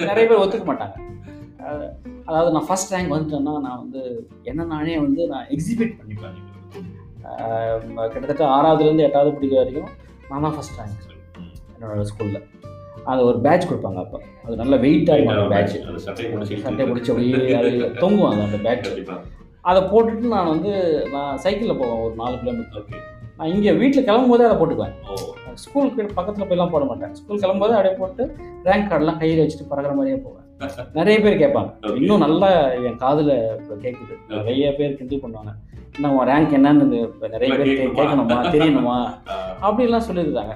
[0.05, 0.95] நிறைய பேர் ஒத்துக்க மாட்டாங்க.
[2.25, 4.01] அதாவது நான் ஃபர்ஸ்ட் ரேங்க் வந்துட்டேன்னா நான் வந்து
[4.43, 6.39] என்ன நானே வந்து நான் எக்ஸிபிட் பண்ணிப்பேன்.
[8.13, 9.91] கிட்டத்தட்ட ஆறாவதுலேருந்து எட்டாவது படிக்கிற வரைக்கும்
[10.29, 10.99] நான் தான் ஃபர்ஸ்ட் ரேங்க்.
[11.73, 12.41] என்னோட ஸ்கூலில்
[13.03, 14.17] அது ஒரு பேட்ச் கொடுப்பாங்க அப்போ.
[14.43, 15.75] அது நல்ல வெயிட்டாக இருக்கும் அந்த பேட்ச்
[16.59, 18.89] சட்டை பிடிச்சி அப்படியே அது அது அந்த பேட்ச்
[19.63, 20.71] அதை போட்டுட்டு நான் வந்து
[21.13, 22.97] நான் சைக்கிளில் போவேன் ஒரு நாலு கிலோமீட்டர் ஓகே
[23.37, 24.95] நான் இங்கே வீட்டில் கிளம்பும் போதே அதை போட்டுக்குவேன்.
[25.63, 27.13] ஸ்கூலுக்கு பக்கத்தில் போயெல்லாம் போட மாட்டேன்.
[27.15, 28.23] ஸ்கூல் கிளம்பும்போது அப்படியே போட்டு
[28.67, 30.39] ரேங்க் கார்டெல்லாம் கையில் வச்சுட்டு பறக்கிற மாதிரியே போவேன்.
[30.97, 31.69] நிறைய பேர் கேட்பாங்க.
[31.99, 32.49] இன்னும் நல்லா
[32.89, 35.53] என் காதில் இப்போ கேட்குது நிறைய பேர் கிண்டல் பண்ணுவாங்க.
[35.97, 36.99] என்ன உன் ரேங்க் என்னன்னு
[37.35, 38.37] நிறைய பேர் கேட்கணுமா?
[38.55, 38.97] தெரியணுமா?
[39.65, 40.55] அப்படிலாம் சொல்லியிருந்தாங்க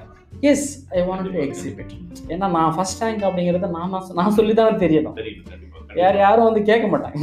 [0.50, 1.92] yes I want to exhibit
[2.28, 5.16] ஏன்னா நான் ஃபர்ஸ்ட் ரேங்க் அப்படிங்கிறத நான் நான் நான் சொல்லி தான் தெரியணும்.
[6.00, 7.18] யார் யாரும் வந்து கேட்க மாட்டாங்க.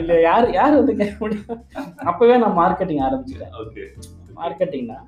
[0.00, 1.60] இல்லை யார் யார் வந்து கேட்க முடியும்?
[2.10, 3.52] அப்போவே நான் மார்க்கெட்டிங் ஆரம்பிச்சிட்டேன்.
[4.40, 4.98] மார்க்கெட்டிங்னா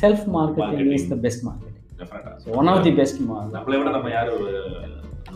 [0.00, 0.92] self marketing.
[0.98, 4.32] Is the best marketing one of the best நம்ம யாரு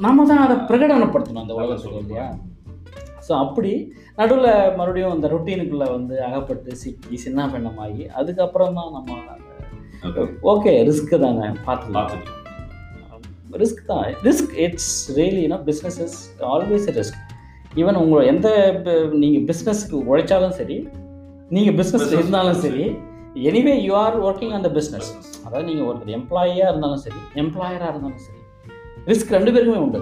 [0.07, 2.27] நம்ம தான் அதை பிரகடனப்படுத்தணும் அந்த உலகத்தில் இல்லையா?
[3.27, 3.73] ஸோ அப்படி
[4.21, 9.21] நடுவில் மறுபடியும் அந்த ரொட்டீனுக்குள்ளே வந்து அகப்பட்டு சிக்கி சின்ன பெண்ணமாகி அதுக்கப்புறம் தான் நம்ம
[10.07, 10.23] Okay.
[10.53, 11.97] ஓகே ரிஸ்க்கு தானே பார்த்துக்கலாம்.
[11.99, 12.39] பார்த்துக்கலாம்.
[13.61, 14.05] ரிஸ்க் தான்.
[14.29, 16.17] Risk it's really you know business is
[16.53, 17.19] always risk
[17.81, 18.49] even உங்களை எந்த
[19.23, 20.77] நீங்கள் பிஸ்னஸ்க்கு உழைச்சாலும் சரி
[21.55, 22.85] நீங்கள் பிஸ்னஸ் Business இருந்தாலும் சரி.
[23.51, 25.09] Anyway you are working on the business
[25.45, 28.41] அதாவது நீங்கள் ஒருத்தர் எம்ப்ளாயியாக இருந்தாலும் சரி எம்ப்ளாயராக இருந்தாலும் சரி
[29.11, 30.01] ரிஸ்க் ரெண்டு பேருக்குமே உண்டு.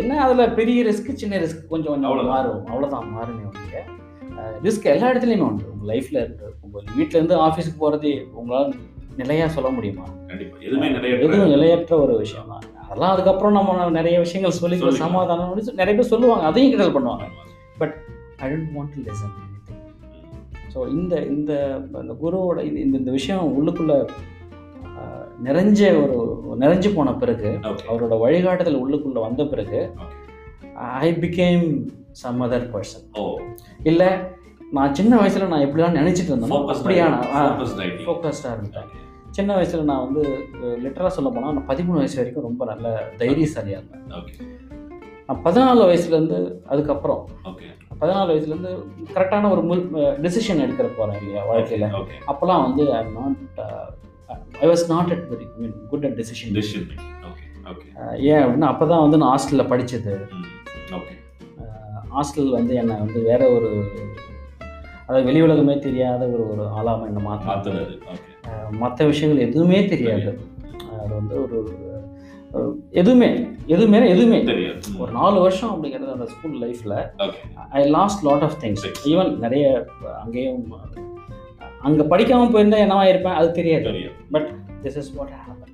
[0.00, 2.34] என்ன அதில் பெரிய ரிஸ்க் சின்ன ரிஸ்க் கொஞ்சம் கொஞ்சம் அவ்வளவுதான்.
[2.34, 2.62] மாறும்.
[2.72, 3.82] அவ்வளோதான் மாறுமே ஒழிய
[4.66, 5.64] ரிஸ்க் எல்லா இடத்துலையுமே உண்டு.
[5.72, 8.70] உங்கள் லைஃப்பில் இருக்கு உங்கள் வீட்டிலேருந்து ஆஃபீஸுக்கு போகிறது உங்களால்
[9.20, 10.06] நிலையாக சொல்ல முடியுமா?
[10.32, 14.76] எதுவுமே நிறைய எதுவும் நிலையற்ற ஒரு விஷயம் தான் அதெல்லாம் அதுக்கப்புறம் நம்ம நிறைய விஷயங்கள் சொல்லி.
[15.00, 16.44] சமாதானம் பண்ணி நிறைய பேர் சொல்லுவாங்க.
[16.46, 17.24] அதையும் கிண்டல் பண்ணுவாங்க.
[18.38, 19.34] I don't want to lesson
[20.72, 21.52] so இந்த இந்த
[22.00, 23.94] இந்த குருவோட இது இந்த இந்த விஷயம் உள்ளுக்குள்ள
[25.42, 26.16] நிறைஞ்ச ஒரு
[26.58, 27.50] நிறைஞ்சு போன பிறகு
[27.88, 29.80] அவரோட வழிகாட்டுதல் உள்ளுக்குள்ள வந்த பிறகு
[31.00, 31.64] I became
[32.20, 33.24] some other person oh.
[33.84, 34.10] இல்லை
[34.72, 36.58] நான் சின்ன வயசுல நான் எப்படிலாம் நினைச்சிட்டு இருந்தேனோ?
[36.74, 37.14] அப்படியான?
[38.02, 38.88] ஃபோக்கஸ்டாக இருந்தேன்
[39.36, 40.22] சின்ன வயசுல நான் வந்து
[40.84, 42.86] லிட்டராக சொல்ல போனால் நான் பதிமூணு வயசு வரைக்கும் ரொம்ப நல்ல
[43.20, 44.06] தைரியசாலியாக இருந்தேன்.
[44.18, 44.34] ஓகே
[45.28, 46.38] நான் பதினாலு வயசுலேருந்து
[46.72, 47.68] அதுக்கப்புறம் ஓகே
[48.00, 48.72] பதினாலு வயசுலேருந்து
[49.14, 49.84] கரெக்டான ஒரு முல்
[50.24, 51.86] டிசிஷன் எடுக்கிற போகிறேன் இல்லையா வாழ்க்கையில்.
[52.32, 53.60] அப்போல்லாம் வந்து I am not
[54.64, 56.88] I was not at very mean good at decision decision
[58.30, 60.14] ஏன் அப்படின்னா அப்போ தான் வந்து நான் ஹாஸ்டலில் படித்தது
[60.98, 61.14] ஓகே
[62.14, 63.70] ஹாஸ்டல் வந்து என்னை வந்து வேற ஒரு
[65.06, 68.29] அதாவது வெளி உலகமே தெரியாத ஒரு ஒரு ஆளாமல் என்னை மாற்ற மாத்துறது ஓகே
[68.70, 70.38] மற்ற விஷயங்கள் எதுவுமே தெரியாது.
[71.02, 71.78] அது வந்து ஒரு
[72.90, 74.42] எதுவுமே எதுவுமே எதுவுமே.
[74.42, 74.80] தெரியாது.
[74.98, 77.30] ஒரு நாலு வருஷம் அப்படிங்கிறது அந்த ஸ்கூல் லைஃப்பில்
[77.70, 78.86] I lost lot of things.
[79.04, 79.86] Even நிறைய
[80.24, 80.72] அங்கேயும்
[81.80, 83.32] அங்கே படிக்காமல் போயிருந்தா என்னவா இருப்பேன்?
[83.32, 83.84] அது தெரியாது.
[83.84, 84.52] தெரியாது.
[84.82, 85.68] திஸ் இஸ் வாட் ஹேப்பன்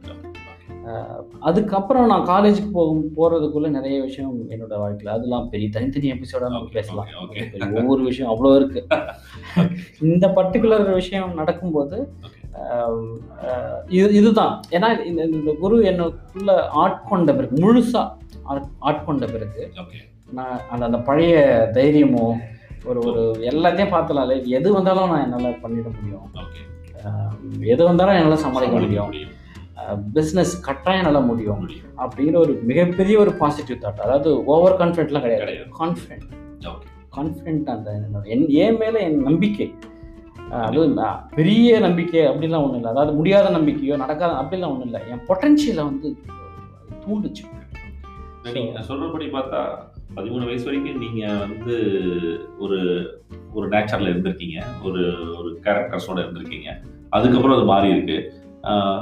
[1.40, 7.06] அதுக்கப்புறம் நான் காலேஜுக்கு போகும் போகிறதுக்குள்ளே நிறைய விஷயம் என்னோட வாழ்க்கையில் அதெல்லாம் பெரிய தனித்தனி எபிசோடாக நம்ம பேசலாம்.
[7.74, 8.86] ஒவ்வொரு விஷயம் அவ்வளோ இருக்கு.
[10.00, 12.12] இந்த பர்டிகுலர் விஷயம் நடக்கும்போது
[13.88, 14.60] இது இதுதான்.
[14.70, 18.12] ஏன்னா இந்த குரு என்னுக்குள்ள ஆட்கொண்ட பிறகு முழுசா
[18.48, 19.72] ஆட்- ஆட்கொண்ட பிறகு
[20.32, 22.36] நான் அந்த அந்த பழைய தைரியமோ
[22.84, 26.30] ஒரு ஒரு எல்லாத்தையும் பார்த்தலாம்ல எது வந்தாலும் நான் என்னால் பண்ணிட முடியும்.
[27.60, 29.12] எது வந்தாலும் என்னால் சமாளிக்க முடியும்.
[30.14, 31.70] பிஸ்னஸ் கட்டாயம் என்னால் முடியும்.
[31.98, 35.52] அப்படிங்கிற ஒரு மிகப்பெரிய ஒரு பாசிட்டிவ் தாட் அதாவது ஓவர் கான்ஃபிடென்ட்லாம் கிடையாது.
[35.78, 37.16] Confident okay.
[37.16, 39.74] கான்ஃபிடென்ட் அந்த என்னோட என் என் மேலே என் நம்பிக்கை.
[40.50, 40.98] அதுவும்
[41.34, 42.90] பெரிய நம்பிக்கை அப்படிலாம் ஒன்றும் இல்லை.
[42.90, 45.00] அதாவது முடியாத நம்பிக்கையோ நடக்காத அப்படிலாம் ஒன்றும் இல்லை.
[45.10, 46.16] என் பொட்டன்ஷியலை வந்து
[47.00, 47.44] தூண்டுச்சு.
[48.52, 49.78] நீங்க சொல்றபடி பார்த்தா
[50.16, 51.76] பதிமூணு வயசு வரைக்கும் நீங்க வந்து
[52.58, 52.78] ஒரு
[53.54, 54.64] ஒரு நேச்சர்ல இருந்திருக்கீங்க.
[54.84, 55.00] ஒரு
[55.38, 56.70] ஒரு கேரக்டர்ஸோட இருந்திருக்கீங்க.
[57.10, 58.44] அதுக்கப்புறம் அது மாறி இருக்கு.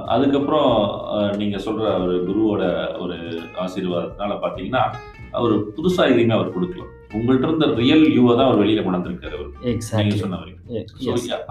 [0.07, 0.71] அதுக்கப்புறம்
[1.13, 2.63] ஆஹ் நீங்க சொல்ற ஒரு குருவோட
[3.01, 3.15] ஒரு
[3.61, 4.83] ஆசீர்வாதத்தினால பார்த்தீங்கன்னா
[5.31, 6.83] அவர் புதுசா எதையுமே அவர் கொடுக்கல.
[7.13, 9.51] உங்கள்ட்ட இருந்த ரியல் யூவை தான் அவர் வெளியில கொண்டாந்துருக்காரு அவர்.
[9.63, 10.54] நீங்க எக்ஸாக்ட்லி சொன்ன வரைக்கும்.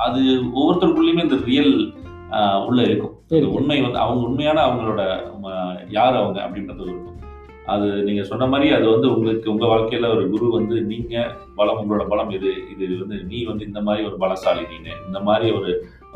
[0.06, 0.22] அது
[0.58, 1.76] ஒவ்வொருத்தருக்குள்ளயுமே இந்த ரியல்
[2.68, 3.16] உள்ள இருக்கும்.
[3.58, 5.02] உண்மை வந்து அவங்க உண்மையான அவங்களோட
[5.98, 7.20] யார் அவங்க அப்படின்றது இருக்கும்.
[7.74, 11.26] அது நீங்க சொன்ன மாதிரி அது வந்து உங்களுக்கு உங்க வாழ்க்கையில ஒரு குரு வந்து நீங்க
[11.60, 15.52] பலம் உங்களோட பலம் இது இது வந்து நீ வந்து இந்த மாதிரி ஒரு பலசாலி நீனு இந்த மாதிரி
[15.60, 15.72] ஒரு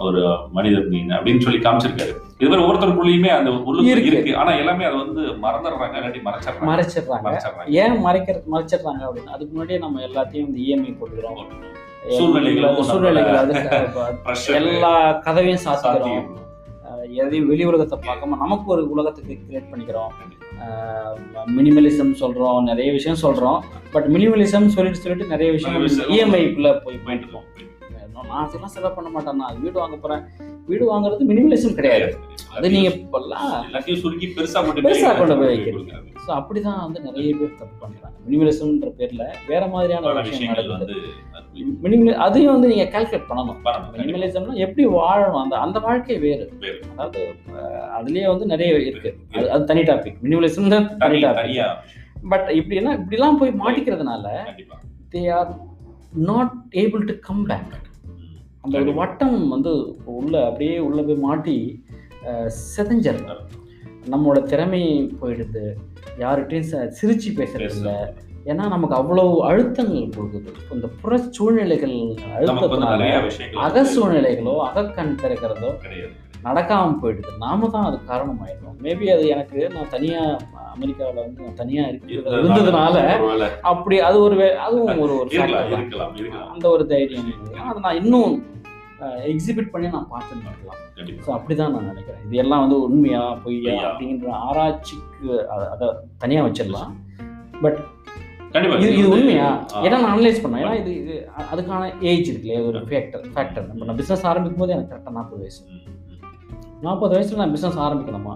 [0.06, 0.22] ஒரு
[0.56, 2.14] மனிதர் நீங்க அப்படின்னு சொல்லி காமிச்சிருக்காரு.
[2.40, 4.34] இது மாதிரி ஒவ்வொருத்தருக்குள்ளயுமே அந்த உள்ளுக்குள்ள இருக்கு.
[4.42, 6.68] ஆனா எல்லாமே அதை வந்து மறந்துடுறாங்க இல்லாட்டி மறைச்சிடுறாங்க.
[6.72, 7.64] மறைச்சிடுறாங்க.
[7.82, 11.40] ஏன் மறைக்கிறது மறைச்சிடுறாங்க அப்படின்னு அதுக்கு முன்னாடியே நம்ம எல்லாத்தையும் இந்த இஎம்ஐ போட்டுக்கிறோம்.
[11.40, 11.77] சூழ்நிலைகளும்
[12.10, 12.76] சூழ்நிலைகள்.
[14.60, 16.26] எல்லா கதவையும் சாத்திக்கிறோம்.
[17.10, 20.12] எதையும் வெளி உலகத்தை பார்க்காம நமக்கு ஒரு உலகத்துக்கு கிரியேட் பண்ணிக்கிறோம்.
[21.58, 23.60] மினிமலிசம் சொல்றோம் நிறைய விஷயம் சொல்றோம்.
[23.92, 27.44] பட் மினிமலிசம் சொல்லிட்டு சொல்லிட்டு நிறைய விஷயம் இஎம்ஐக்குள்ள போய் போயிட்டு இருக்கோம்.
[28.30, 29.36] நான் அதெல்லாம் செலவு பண்ண மாட்டேன்.
[29.36, 30.22] நான் வீடு வாங்க போறேன்.
[30.70, 32.08] வீடு வாங்குறது மினிமலிசம் கிடையாது.
[32.58, 35.84] அது நீங்க இப்பெல்லாம் எல்லாத்தையும் சுருக்கி பெருசா மட்டும் பெருசா கொண்டு போய் வைக்கிறது.
[36.26, 38.16] ஸோ அப்படிதான் வந்து நிறைய பேர் தப்பு பண்றாங்க.
[38.26, 41.12] மினிமலிசம்ன்ற பேர்ல வேற மாதிரியான விஷயம் விஷயங்கள் நடக்குது.
[41.36, 43.60] வந்து மினிமலி அதையும் வந்து நீங்க கால்குலேட் பண்ணணும்.
[44.02, 45.42] மினிமலிசம்னா எப்படி வாழணும்?
[45.44, 46.48] அந்த அந்த வாழ்க்கை வேறு.
[46.92, 47.22] அதாவது
[48.00, 49.12] அதுலயே வந்து ஏபிள் இருக்கு.
[49.36, 51.64] அது அது தனி டாபிக் மினிமலிசம் தான் தனி டாபிக்
[52.34, 54.28] பட் இப்படின்னா இப்படிலாம் போய் மாட்டிக்கிறதுனால
[55.14, 55.52] they are
[56.30, 57.74] not able to come back.
[58.68, 59.72] அந்த ஒரு வட்டம் வந்து
[60.14, 61.56] உள்ள அப்படியே உள்ள போய் மாட்டி
[62.68, 63.36] சிதைஞ்சிருது
[64.12, 64.82] நம்மளோட திறமை
[65.22, 65.64] போயிடுது.
[66.20, 67.92] யார்கிட்டயும் ச- சிரிச்சு பேசுறது இல்ல
[68.46, 70.52] ஏன்னா நமக்கு அவ்வளவு அழுத்தங்கள் கொடுக்குது.
[70.72, 71.96] இந்த புற சூழ்நிலைகள்
[72.36, 73.10] அழுத்தத்தினால
[73.58, 76.14] அக சூழ்நிலைகளோ அகக்கண் திறக்கிறதோ கிடையாது.
[76.44, 77.32] நடக்காம போயிடுது.
[77.38, 80.22] நாம தான் அது காரணமாயிடும் மேபி அது எனக்கு நான் தனியா
[80.74, 82.96] அமெரிக்காவில் வந்து நான் தனியா இருக்கிறது இருந்ததுனால
[83.62, 85.30] அப்படி அது ஒரு வே- அதுவும் ஒரு ஒரு
[86.48, 87.32] அந்த ஒரு தைரியம்.
[87.64, 88.34] அதை நான் இன்னும்
[89.32, 92.22] எக்ஸிபிட் பண்ணி நான் பார்த்துட்டு இருக்கலாம் ஸோ கண்டிப்பா அப்படிதான் நான் நினைக்கிறேன்.
[92.28, 93.76] இது எல்லாம் வந்து உண்மையா பொய்யா.
[93.90, 95.30] அப்படிங்கிற ஆராய்ச்சிக்கு
[95.74, 95.88] அதை
[96.24, 96.94] தனியா வச்சிடலாம்.
[97.66, 97.80] பட்
[98.84, 99.50] இது இது உண்மையா.
[99.86, 100.64] ஏன்னா நான் அனலைஸ் பண்ணேன்.
[100.64, 101.16] ஏன்னா இது இது
[101.52, 101.82] அதுக்கான
[102.12, 105.62] ஏஜ் இருக்கு இல்லையா ஒரு ஃபேக்டர் ஃபேக்டர் நம்ம நான் பிஸ்னஸ் ஆரம்பிக்கும் போது எனக்கு கரெக்டாக நாற்பது வயசு.
[106.86, 108.36] நாற்பது வயசுல நான் business ஆரம்பிக்கணுமா?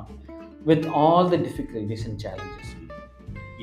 [0.70, 2.72] With all the difficulties and challenges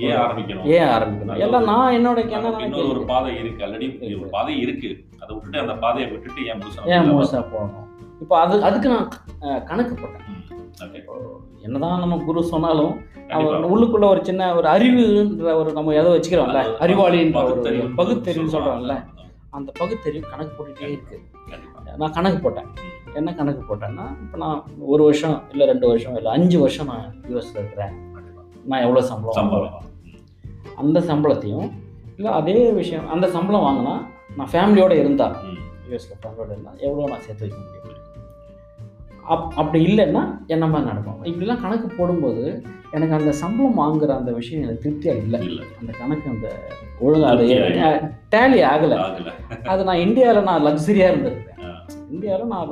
[0.07, 0.67] ஏன் ஆரம்பிக்கணும்?
[0.77, 1.39] ஏன் ஆரம்பிக்கணும்?
[1.45, 2.19] எல்லாம் நான் என்னோட
[2.67, 3.87] இன்னொரு ஒரு பாதை இருக்கு ஆல்ரெடி
[4.21, 4.89] ஒரு பாதை இருக்கு.
[5.23, 7.87] அதை விட்டுட்டு அந்த பாதையை விட்டுட்டு ஏன் முழுசா ஏன் முழுசா போகணும்?
[8.25, 9.09] இப்போ அது அதுக்கு நான்
[9.71, 10.27] கணக்கு போட்டேன்
[11.67, 12.93] என்னதான் நம்ம குரு சொன்னாலும்
[13.73, 18.97] உள்ளுக்குள்ள ஒரு சின்ன ஒரு அறிவுன்ற ஒரு நம்ம எதை வச்சுக்கிறோம்ல அறிவாளின்ற ஒரு பகுத்தறிவு பகுத்தறிவு சொல்றோம்ல
[19.57, 21.19] அந்த பகுத்தறிவு கணக்கு போட்டுட்டே இருக்கு.
[22.01, 22.69] நான் கணக்கு போட்டேன்
[23.19, 24.59] என்ன கணக்கு போட்டேன்னா இப்போ நான்
[24.93, 27.95] ஒரு வருஷம் இல்லை ரெண்டு வருஷம் இல்லை அஞ்சு வருஷம் நான் யூஎஸ்ல இருக்கிறேன்.
[28.69, 29.37] நான் எவ்வளோ சம்பளம்?
[29.39, 29.77] சம்பளம்.
[30.79, 31.69] அந்த சம்பளத்தையும்
[32.19, 33.95] இல்லை அதே விஷயம் அந்த சம்பளம் வாங்கினா
[34.37, 37.85] நான் ஃபேமிலியோட இருந்தா ம், யூஎஸ்ல ஃபேமிலியோட இருந்தா எவ்வளோ நான் சேர்த்து வைக்க முடியும்?
[39.27, 41.25] அப் அப்படி இல்லைன்னா என்ன மாதிரி நடக்கும்?
[41.25, 42.45] இப்படிலாம் கணக்கு போடும்போது
[42.93, 45.41] எனக்கு அந்த சம்பளம் வாங்குற அந்த விஷயம் எனக்கு திருப்தியாக இல்லை.
[45.47, 45.63] இல்ல.
[45.81, 46.49] அந்த கணக்கு அந்த
[47.01, 47.47] ஒழுங்கா அது
[48.33, 48.99] டேலி ஆகலை.
[49.67, 51.45] அது நான் இந்தியாவில் நான் லக்ஸரியாக இருந்திருக்கேன்.
[52.11, 52.71] இந்தியாவில் நான்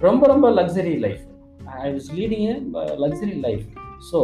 [0.00, 1.24] ரொம்ப ரொம்ப luxury life
[1.78, 2.46] I was leading
[3.04, 3.64] luxury life
[4.10, 4.20] so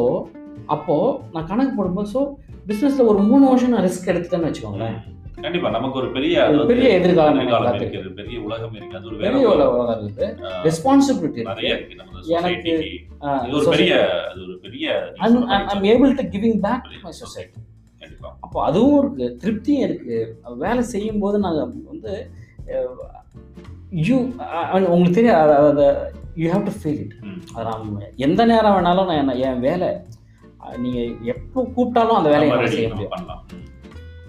[0.66, 2.22] அப்போது நான் கணக்கு போடும்போது ஸோ
[2.68, 4.96] பிஸ்னஸில் ஒரு மூணு வருஷம் நான் ரிஸ்க் எடுத்துட்டேன்னு வச்சுக்கோங்களேன்.
[5.38, 6.34] கண்டிப்பா நமக்கு ஒரு பெரிய
[6.70, 7.40] பெரிய எதிர்காலம்.
[7.72, 8.96] இருக்குது பெரிய உலகம் இருக்கு.
[8.98, 10.28] அது ஒரு வேற பெரிய உலகம் இருக்குது
[10.66, 12.88] ரெஸ்பான்சிபிலிட்டி நிறைய இருக்கு நம்ம எனக்கு, சொசைட்டிக்கு
[13.46, 13.92] இது ஒரு பெரிய
[14.30, 14.86] அது ஒரு பெரிய
[15.72, 17.60] I'm able to giving back my society
[18.02, 18.30] கண்டிப்பா.
[18.44, 19.26] அப்போ அதுவும் இருக்கு.
[19.42, 20.16] திருப்தியும் இருக்கு.
[20.64, 22.12] வேலை செய்யும் போது நாங்கள் வந்து
[24.02, 24.16] யூ
[24.88, 25.22] உங்களுக்கு
[25.68, 25.86] அது
[26.40, 27.40] you have to feel it hmm.
[27.54, 29.88] அது நான் எந்த நேரம் வேணாலும் நான் என் வேலை
[30.66, 30.98] அஹ், நீங்க
[31.32, 33.62] எப்போ கூப்பிட்டாலும் அந்த வேலையை செய்ய முடியும் பண்ணலாம் ம்.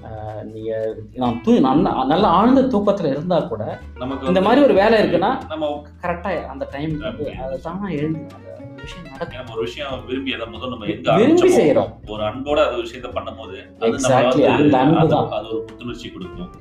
[0.08, 0.72] அஹ், நீங்க
[1.18, 3.64] நான் தூ நான் நல்ல ஆழ்ந்த தூக்கத்துல இருந்தா கூட
[3.98, 5.72] நமக்கு இந்த மாதிரி ஒரு வேலை இருக்குன்னா நம்ம
[6.04, 6.94] கரெக்டா அந்த டைம்
[7.42, 8.46] அதை தானா எழுந்து அந்த
[8.84, 12.84] விஷயம் நடக்கும் நம்ம ஒரு விஷயம் விரும்பி அதை முதல் நம்ம எங்க விரும்பி செய்யறோம் ஒரு அன்போட அது
[12.84, 15.30] விஷயத்த பண்ணும்போது அந்த அன்பு தான்.
[15.38, 16.52] அது ஒரு புத்துணர்ச்சி கொடுக்கும்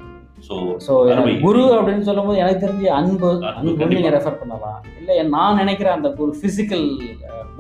[0.47, 0.55] ஸோ.
[1.43, 3.95] குரு அப்படின்னு சொல்லும்போது எனக்கு தெரிஞ்ச அன்பு அன்பு, அன்பு கண்டிப்பா.
[3.95, 6.85] நீங்க ரெஃபர் பண்ணலாம் இல்ல நான் நினைக்கிற அந்த ஒரு பிசிக்கல்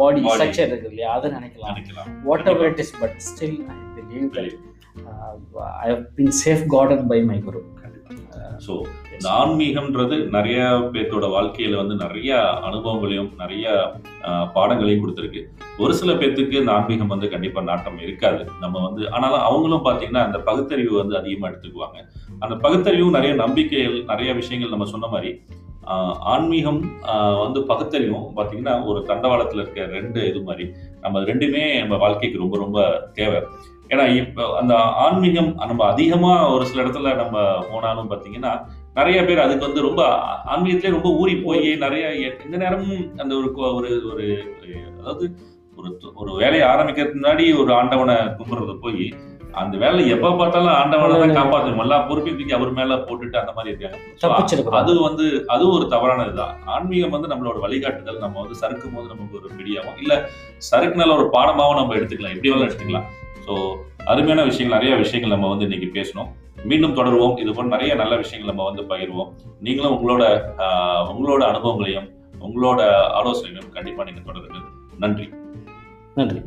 [0.00, 0.22] பாடி.
[0.34, 1.12] ஸ்ட்ரக்சர் இருக்கு இல்லையா?
[1.18, 1.72] அதை நினைக்கலாம்.
[1.72, 2.10] நினைக்கலாம்.
[2.52, 3.58] Whatever it is but still
[3.98, 4.28] I believe
[5.84, 6.36] I have been
[6.76, 7.62] safeguarded by my guru
[8.64, 8.74] so
[9.14, 10.58] இந்த ஆன்மீகம்ன்றது நிறைய
[10.92, 12.30] பேர்த்தோட வாழ்க்கையில வந்து நிறைய
[12.68, 13.64] அனுபவங்களையும் நிறைய
[14.54, 15.40] பாடங்களையும் கொடுத்துருக்கு.
[15.82, 18.40] ஒரு சில பேர்த்துக்கு இந்த ஆன்மீகம் வந்து கண்டிப்பா நாட்டம் இருக்காது.
[18.62, 21.98] நம்ம வந்து ஆனாலும் அவங்களும் பாத்தீங்கன்னா அந்த பகுத்தறிவு வந்து அதிகமா எடுத்துக்குவாங்க.
[22.44, 25.32] அந்த பகுத்தறிவும் நிறைய நம்பிக்கைகள் நிறைய விஷயங்கள் நம்ம சொன்ன மாதிரி
[26.34, 26.80] ஆன்மீகம்
[27.44, 30.66] வந்து பகுத்தறிவும் பார்த்தீங்கன்னா ஒரு தண்டவாளத்தில் இருக்க ரெண்டு இது மாதிரி.
[31.00, 32.80] நம்ம ரெண்டுமே நம்ம வாழ்க்கைக்கு ரொம்ப ரொம்ப
[33.14, 33.40] தேவை.
[33.90, 37.36] ஏன்னா இப்போ அந்த ஆன்மீகம் நம்ம அதிகமாக ஒரு சில இடத்துல நம்ம
[37.72, 38.52] போனாலும் பார்த்தீங்கன்னா
[38.94, 40.02] நிறைய பேர் அதுக்கு வந்து ரொம்ப
[40.44, 42.06] ஆன்மீகத்திலே ரொம்ப ஊறி போய் நிறைய
[42.44, 44.26] எந்த நேரமும் அந்த ஒரு ஒரு ஒரு
[44.98, 45.26] அதாவது
[45.76, 49.14] ஒரு ஒரு வேலையை ஆரம்பிக்கிறதுக்கு முன்னாடி ஒரு ஆண்டவனை கும்பிடுறது போய்
[49.60, 53.70] அந்த வேலை எப்ப பார்த்தாலும் ஆண்டவனை தான் காப்பாற்றணும் எல்லா பொறுப்பையும் தூக்கி அவர் மேல போட்டுட்டு அந்த மாதிரி
[53.72, 53.98] இருக்காங்க.
[54.80, 59.50] அது வந்து அது ஒரு தவறானதுதான் ஆன்மீகம் வந்து நம்மளோட வழிகாட்டுதல் நம்ம வந்து சறுக்கும் போது நமக்கு ஒரு
[59.58, 60.00] பிடியாகும்.
[60.02, 60.14] இல்ல
[60.70, 62.34] சறுக்குனால ஒரு பாடமாவும் நம்ம எடுத்துக்கலாம்.
[62.36, 63.06] எப்படி வேணாலும் எடுத்துக்கலாம்.
[63.46, 63.54] ஸோ
[64.12, 66.28] அருமையான விஷயங்கள் நிறைய விஷயங்கள் நம்ம வந்து இன்னைக்கு பேசணும்.
[66.70, 67.34] மீண்டும் தொடருவோம்.
[67.44, 69.32] இது போல நிறைய நல்ல விஷயங்கள் நம்ம வந்து பகிர்வோம்.
[69.66, 70.24] நீங்களும் உங்களோட
[71.12, 72.10] உங்களோட அனுபவங்களையும்
[72.46, 72.80] உங்களோட
[73.20, 74.60] ஆலோசனைகளையும் கண்டிப்பா நீங்க தொடருங்க
[75.04, 75.26] நன்றி.
[76.20, 76.40] நன்றி.